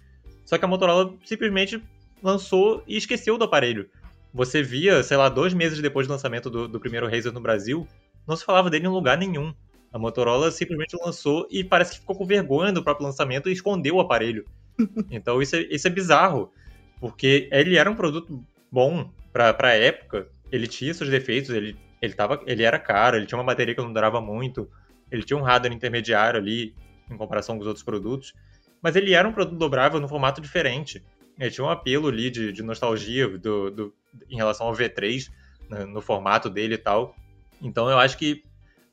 [0.44, 1.82] Só que a Motorola simplesmente
[2.22, 3.88] lançou e esqueceu do aparelho.
[4.32, 7.86] Você via, sei lá, dois meses depois do lançamento do, do primeiro Razer no Brasil,
[8.26, 9.54] não se falava dele em lugar nenhum.
[9.92, 13.96] A Motorola simplesmente lançou e parece que ficou com vergonha do próprio lançamento e escondeu
[13.96, 14.44] o aparelho.
[15.10, 16.52] Então isso é, isso é bizarro,
[17.00, 22.12] porque ele era um produto bom para a época, ele tinha seus defeitos, ele, ele,
[22.12, 24.70] tava, ele era caro, ele tinha uma bateria que não durava muito,
[25.10, 26.74] ele tinha um hardware intermediário ali,
[27.10, 28.34] em comparação com os outros produtos,
[28.82, 31.02] mas ele era um produto dobrável no formato diferente.
[31.38, 33.94] Ele tinha um apelo ali de, de nostalgia do, do,
[34.28, 35.30] em relação ao V3,
[35.68, 37.14] né, no formato dele e tal.
[37.60, 38.42] Então eu acho que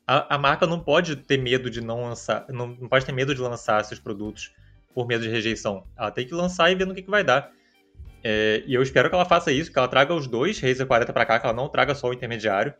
[0.06, 3.34] a, a, marca não pode ter medo de não lançar, não, não, pode ter medo
[3.34, 4.52] de lançar seus produtos
[4.94, 5.84] por medo de rejeição.
[5.96, 7.50] Ela tem que lançar e ver no que, que vai dar.
[8.22, 11.12] É, e eu espero que ela faça isso, que ela traga os dois Razer 40
[11.12, 12.74] para cá, que ela não traga só o intermediário,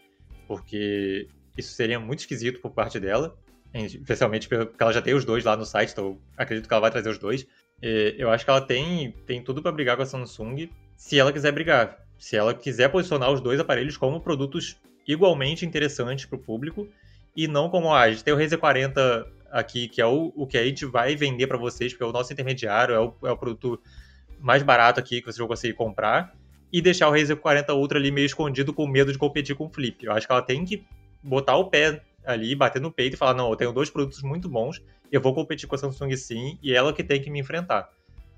[0.46, 3.36] porque isso seria muito esquisito por parte dela,
[3.74, 6.90] especialmente porque ela já tem os dois lá no site, então acredito que ela vai
[6.90, 7.46] trazer os dois.
[7.82, 11.32] É, eu acho que ela tem, tem tudo para brigar com a Samsung, se ela
[11.32, 12.05] quiser brigar.
[12.18, 16.88] Se ela quiser posicionar os dois aparelhos como produtos igualmente interessantes para o público
[17.36, 20.46] e não como ah, a gente tem o Razer 40 aqui, que é o, o
[20.46, 23.30] que a gente vai vender para vocês, porque é o nosso intermediário, é o, é
[23.30, 23.80] o produto
[24.40, 26.34] mais barato aqui que vocês vão conseguir comprar,
[26.72, 29.68] e deixar o Razer 40 Ultra ali meio escondido com medo de competir com o
[29.70, 30.04] Flip.
[30.04, 30.84] Eu acho que ela tem que
[31.22, 34.48] botar o pé ali, bater no peito e falar: não, eu tenho dois produtos muito
[34.48, 37.88] bons, eu vou competir com a Samsung sim, e ela que tem que me enfrentar.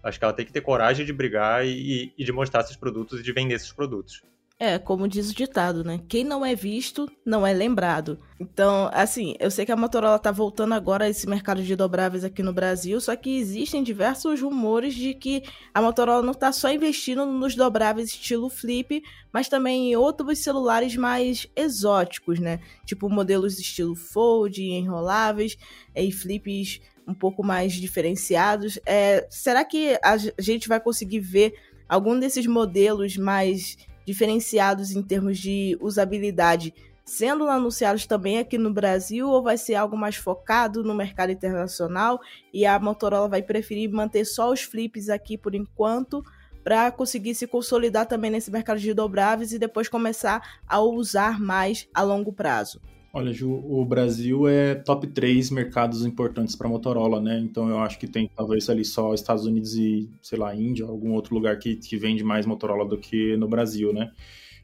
[0.02, 3.20] Acho que ela tem que ter coragem de brigar e, e de mostrar esses produtos
[3.20, 4.22] e de vender esses produtos.
[4.60, 6.00] É, como diz o ditado, né?
[6.08, 8.18] Quem não é visto, não é lembrado.
[8.40, 12.24] Então, assim, eu sei que a Motorola tá voltando agora a esse mercado de dobráveis
[12.24, 16.72] aqui no Brasil, só que existem diversos rumores de que a Motorola não tá só
[16.72, 19.00] investindo nos dobráveis estilo flip,
[19.32, 22.58] mas também em outros celulares mais exóticos, né?
[22.84, 25.56] Tipo modelos estilo fold, enroláveis
[25.94, 28.76] e flips um pouco mais diferenciados.
[28.84, 31.54] É, será que a gente vai conseguir ver
[31.88, 33.78] algum desses modelos mais
[34.08, 36.72] diferenciados em termos de usabilidade
[37.04, 42.18] sendo anunciados também aqui no Brasil ou vai ser algo mais focado no mercado internacional
[42.50, 46.24] e a Motorola vai preferir manter só os flips aqui por enquanto
[46.64, 51.86] para conseguir se consolidar também nesse mercado de dobráveis e depois começar a usar mais
[51.92, 52.80] a longo prazo?
[53.10, 57.38] Olha, Ju, o Brasil é top 3 mercados importantes para Motorola, né?
[57.38, 61.14] Então eu acho que tem talvez ali só Estados Unidos e, sei lá, Índia, algum
[61.14, 64.12] outro lugar que, que vende mais Motorola do que no Brasil, né?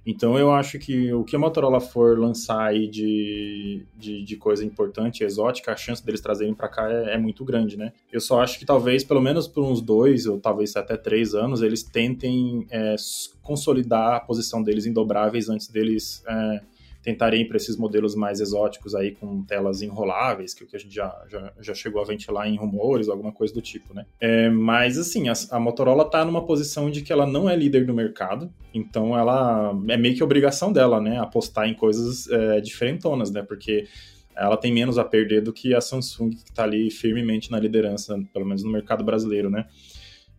[0.07, 4.63] Então eu acho que o que a Motorola for lançar aí de, de, de coisa
[4.63, 7.93] importante, exótica, a chance deles trazerem para cá é, é, muito grande, né?
[8.13, 11.63] Eu só acho que talvez, pelo menos por uns dois, ou talvez até três anos,
[11.63, 12.95] eles tentem é,
[13.43, 16.61] consolidar a posição deles em dobráveis antes deles é,
[17.05, 20.75] tentarem ir para esses modelos mais exóticos aí com telas enroláveis, que é o que
[20.75, 24.07] a gente já, já, já chegou a ventilar em rumores, alguma coisa do tipo, né?
[24.19, 27.87] É, mas assim, a, a Motorola está numa posição de que ela não é líder
[27.87, 31.19] no mercado, então ela é meio que obrigação dela, né?
[31.19, 33.43] Apostar em coisas é, diferentonas, né?
[33.43, 33.87] Porque
[34.35, 38.19] ela tem menos a perder do que a Samsung, que está ali firmemente na liderança,
[38.33, 39.67] pelo menos no mercado brasileiro, né?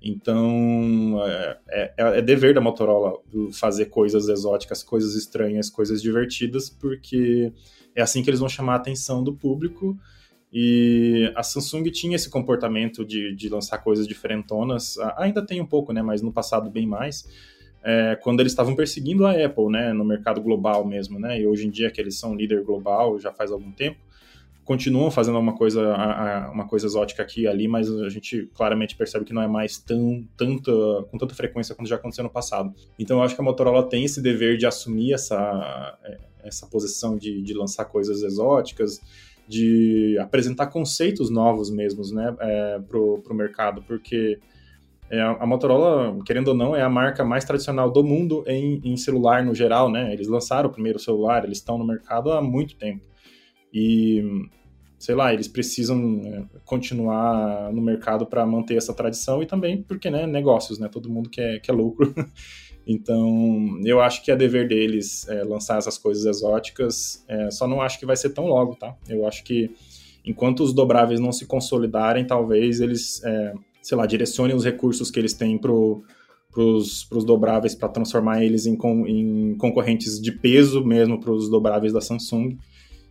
[0.08, 3.18] Então, é, é, é, dever da Motorola
[3.54, 7.52] fazer coisas exóticas, coisas estranhas, coisas divertidas, porque
[7.96, 9.98] é assim que eles vão chamar a atenção do público.
[10.54, 15.92] E a Samsung tinha esse comportamento de, de lançar coisas diferentonas, ainda tem um pouco,
[15.92, 17.28] né, mas no passado bem mais,
[17.84, 21.66] é, quando eles estavam perseguindo a Apple, né, no mercado global mesmo, né, e hoje
[21.66, 23.98] em dia que eles são líder global já faz algum tempo,
[24.66, 25.96] continuam fazendo uma coisa,
[26.52, 29.78] uma coisa exótica aqui e ali, mas a gente claramente percebe que não é mais
[29.78, 30.72] tão, tanta,
[31.12, 32.74] com tanta frequência quanto já aconteceu no passado.
[32.98, 37.16] Então eu acho que a Motorola tem esse dever de assumir essa, é, essa posição
[37.16, 39.00] de, de lançar coisas exóticas,
[39.48, 44.40] de apresentar conceitos novos mesmos, né, é, pro, pro mercado, porque
[45.12, 48.98] é, a Motorola, querendo ou não, é a marca mais tradicional do mundo em, em
[48.98, 52.76] celular no geral, né, eles lançaram o primeiro celular, eles estão no mercado há muito
[52.76, 53.04] tempo.
[53.78, 54.24] E,
[54.98, 60.10] sei lá, eles precisam né, continuar no mercado para manter essa tradição e também porque,
[60.10, 60.88] né, negócios, né?
[60.88, 62.16] Todo mundo quer, quer lucro.
[62.88, 67.26] então, eu acho que é dever deles é, lançar essas coisas exóticas.
[67.28, 68.96] É, só não acho que vai ser tão logo, tá?
[69.10, 69.76] Eu acho que
[70.26, 75.20] enquanto os dobráveis não se consolidarem, talvez eles, é, sei lá, direcionem os recursos que
[75.20, 81.32] eles têm para os dobráveis para transformar eles em, em, concorrentes de peso mesmo para
[81.32, 82.58] os dobráveis da Samsung.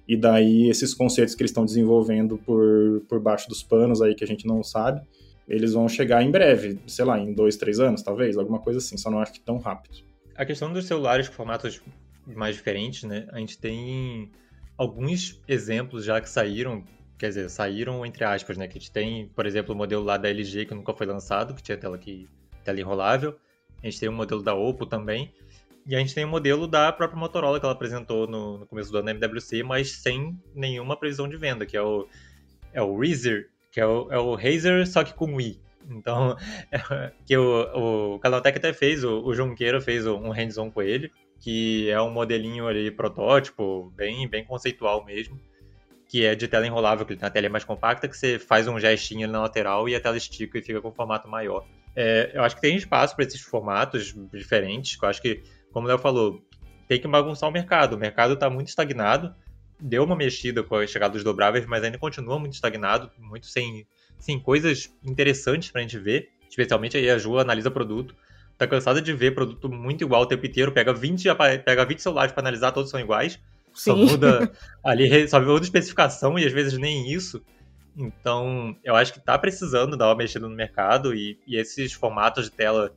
[0.07, 4.25] E daí esses conceitos que eles estão desenvolvendo por, por baixo dos panos aí que
[4.25, 5.01] a gente não sabe,
[5.49, 8.97] eles vão chegar em breve, sei lá, em dois, três anos, talvez, alguma coisa assim,
[8.97, 9.99] só não acho que tão rápido.
[10.35, 11.81] A questão dos celulares com formatos
[12.27, 13.27] mais diferentes, né?
[13.31, 14.31] A gente tem
[14.77, 16.83] alguns exemplos já que saíram,
[17.19, 18.67] quer dizer, saíram entre aspas, né?
[18.67, 21.55] Que a gente tem, por exemplo, o modelo lá da LG que nunca foi lançado,
[21.55, 22.29] que tinha tela, que,
[22.65, 23.37] tela enrolável.
[23.83, 25.33] A gente tem o modelo da Oppo também.
[25.87, 28.91] E a gente tem o modelo da própria Motorola que ela apresentou no, no começo
[28.91, 32.09] do ano na MWC, mas sem nenhuma previsão de venda, que é o,
[32.73, 35.61] é o Razer, que é o, é o Razer, só que com Wii.
[35.91, 36.37] Então,
[36.71, 36.79] é,
[37.27, 41.91] que o, o Canaltech até fez, o, o Junqueira fez um hands-on com ele, que
[41.91, 45.39] é um modelinho ali, protótipo, bem, bem conceitual mesmo,
[46.09, 48.79] que é de tela enrolável, que a tela é mais compacta, que você faz um
[48.79, 51.67] gestinho na lateral e a tela estica e fica com um formato maior.
[51.97, 55.43] É, eu acho que tem espaço para esses formatos diferentes, eu acho que,
[55.75, 56.41] como o Léo falou,
[56.87, 57.95] tem que bagunçar o mercado.
[57.97, 59.35] O mercado está muito estagnado,
[59.79, 63.85] deu uma mexida com a chegada dos dobráveis, mas ainda continua muito estagnado, muito sem,
[64.17, 66.31] sem coisas interessantes para a gente ver.
[66.49, 68.15] Especialmente aí a Ju analisa produto.
[68.57, 71.25] Tá cansada de ver produto muito igual o tempo inteiro, pega 20,
[71.65, 73.41] pega 20 celulares para analisar, todos são iguais.
[73.75, 73.91] Sim.
[73.91, 74.53] Só muda
[74.85, 77.43] ali, só muda especificação e às vezes nem isso.
[77.97, 82.45] Então, eu acho que tá precisando dar uma mexida no mercado e, e esses formatos
[82.45, 82.95] de tela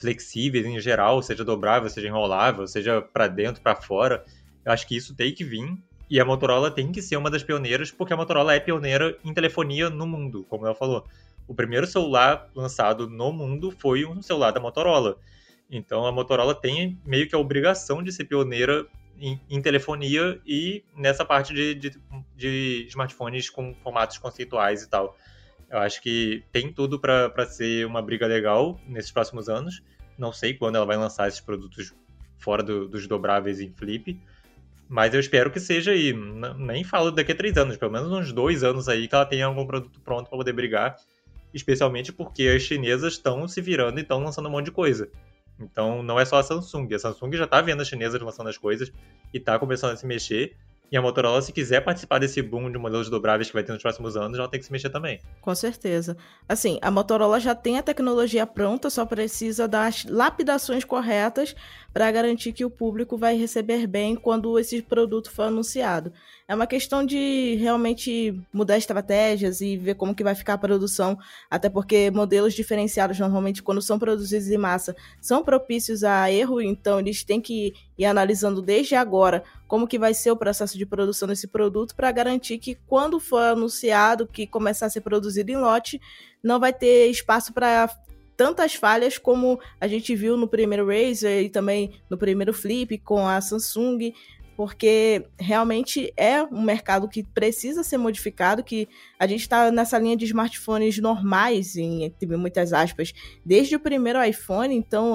[0.00, 4.24] flexíveis em geral, seja dobrável, seja enrolável, seja para dentro, para fora,
[4.64, 5.76] eu acho que isso tem que vir.
[6.08, 9.32] E a Motorola tem que ser uma das pioneiras, porque a Motorola é pioneira em
[9.32, 11.06] telefonia no mundo, como ela falou.
[11.46, 15.18] O primeiro celular lançado no mundo foi um celular da Motorola.
[15.70, 18.86] Então a Motorola tem meio que a obrigação de ser pioneira
[19.20, 22.00] em, em telefonia e nessa parte de, de,
[22.34, 25.16] de, smartphones com formatos conceituais e tal.
[25.70, 29.82] Eu acho que tem tudo para ser uma briga legal nesses próximos anos.
[30.18, 31.94] Não sei quando ela vai lançar esses produtos
[32.38, 34.20] fora do, dos dobráveis em flip,
[34.88, 36.12] mas eu espero que seja aí.
[36.58, 39.46] Nem falo daqui a três anos, pelo menos uns dois anos aí que ela tenha
[39.46, 40.96] algum produto pronto para poder brigar.
[41.54, 45.08] Especialmente porque as chinesas estão se virando e estão lançando um monte de coisa.
[45.60, 46.92] Então não é só a Samsung.
[46.94, 48.92] A Samsung já está vendo as chinesas lançando as coisas
[49.32, 50.56] e está começando a se mexer.
[50.92, 53.80] E a Motorola, se quiser participar desse boom de modelos dobráveis que vai ter nos
[53.80, 55.20] próximos anos, ela tem que se mexer também.
[55.40, 56.16] Com certeza.
[56.48, 61.54] Assim, a Motorola já tem a tecnologia pronta, só precisa das lapidações corretas
[61.92, 66.12] para garantir que o público vai receber bem quando esse produto for anunciado.
[66.48, 71.16] É uma questão de realmente mudar estratégias e ver como que vai ficar a produção,
[71.48, 76.98] até porque modelos diferenciados normalmente quando são produzidos em massa são propícios a erro, então
[76.98, 81.28] eles têm que ir analisando desde agora como que vai ser o processo de produção
[81.28, 86.00] desse produto para garantir que quando for anunciado que começar a ser produzido em lote,
[86.42, 87.88] não vai ter espaço para
[88.36, 93.28] tantas falhas como a gente viu no primeiro Razer e também no primeiro Flip com
[93.28, 94.12] a Samsung,
[94.56, 98.88] porque realmente é um mercado que precisa ser modificado, que
[99.20, 103.12] a gente está nessa linha de smartphones normais, em muitas aspas,
[103.46, 105.14] desde o primeiro iPhone, então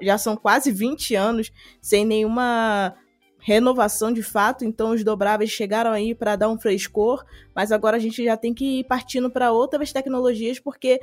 [0.00, 1.52] já são quase 20 anos
[1.82, 2.96] sem nenhuma
[3.38, 7.24] renovação de fato, então os dobráveis chegaram aí para dar um frescor,
[7.54, 11.00] mas agora a gente já tem que ir partindo para outras tecnologias, porque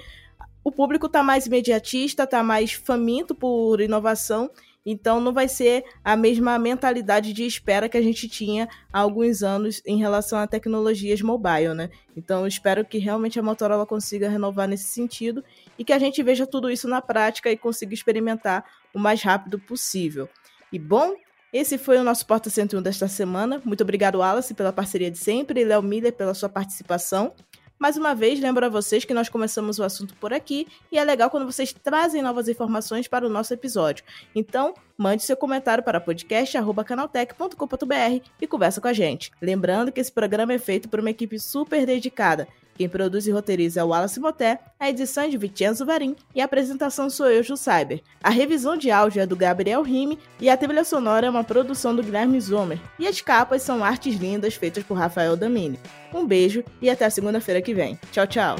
[0.63, 4.49] o público está mais imediatista, está mais faminto por inovação,
[4.85, 9.41] então não vai ser a mesma mentalidade de espera que a gente tinha há alguns
[9.41, 11.89] anos em relação a tecnologias mobile, né?
[12.15, 15.43] Então espero que realmente a Motorola consiga renovar nesse sentido
[15.77, 18.63] e que a gente veja tudo isso na prática e consiga experimentar
[18.93, 20.29] o mais rápido possível.
[20.71, 21.15] E bom,
[21.57, 23.61] esse foi o nosso Porta 101 desta semana.
[23.63, 27.31] Muito obrigado, Wallace, pela parceria de sempre e Léo Miller pela sua participação.
[27.79, 31.03] Mais uma vez, lembro a vocês que nós começamos o assunto por aqui e é
[31.05, 34.03] legal quando vocês trazem novas informações para o nosso episódio.
[34.35, 39.31] Então, mande seu comentário para podcast.canaltech.com.br e conversa com a gente.
[39.41, 42.49] Lembrando que esse programa é feito por uma equipe super dedicada.
[42.75, 46.41] Quem produz e roteiriza é o Wallace Moté, a edição é de Vicenzo Varim e
[46.41, 48.01] a apresentação sou eu, Ju Cyber.
[48.21, 51.95] A revisão de áudio é do Gabriel Rime e a trilha sonora é uma produção
[51.95, 52.79] do Guilherme Zomer.
[52.99, 55.79] E as capas são artes lindas feitas por Rafael Damini.
[56.13, 57.97] Um beijo e até segunda-feira que vem.
[58.11, 58.55] Tchau, tchau!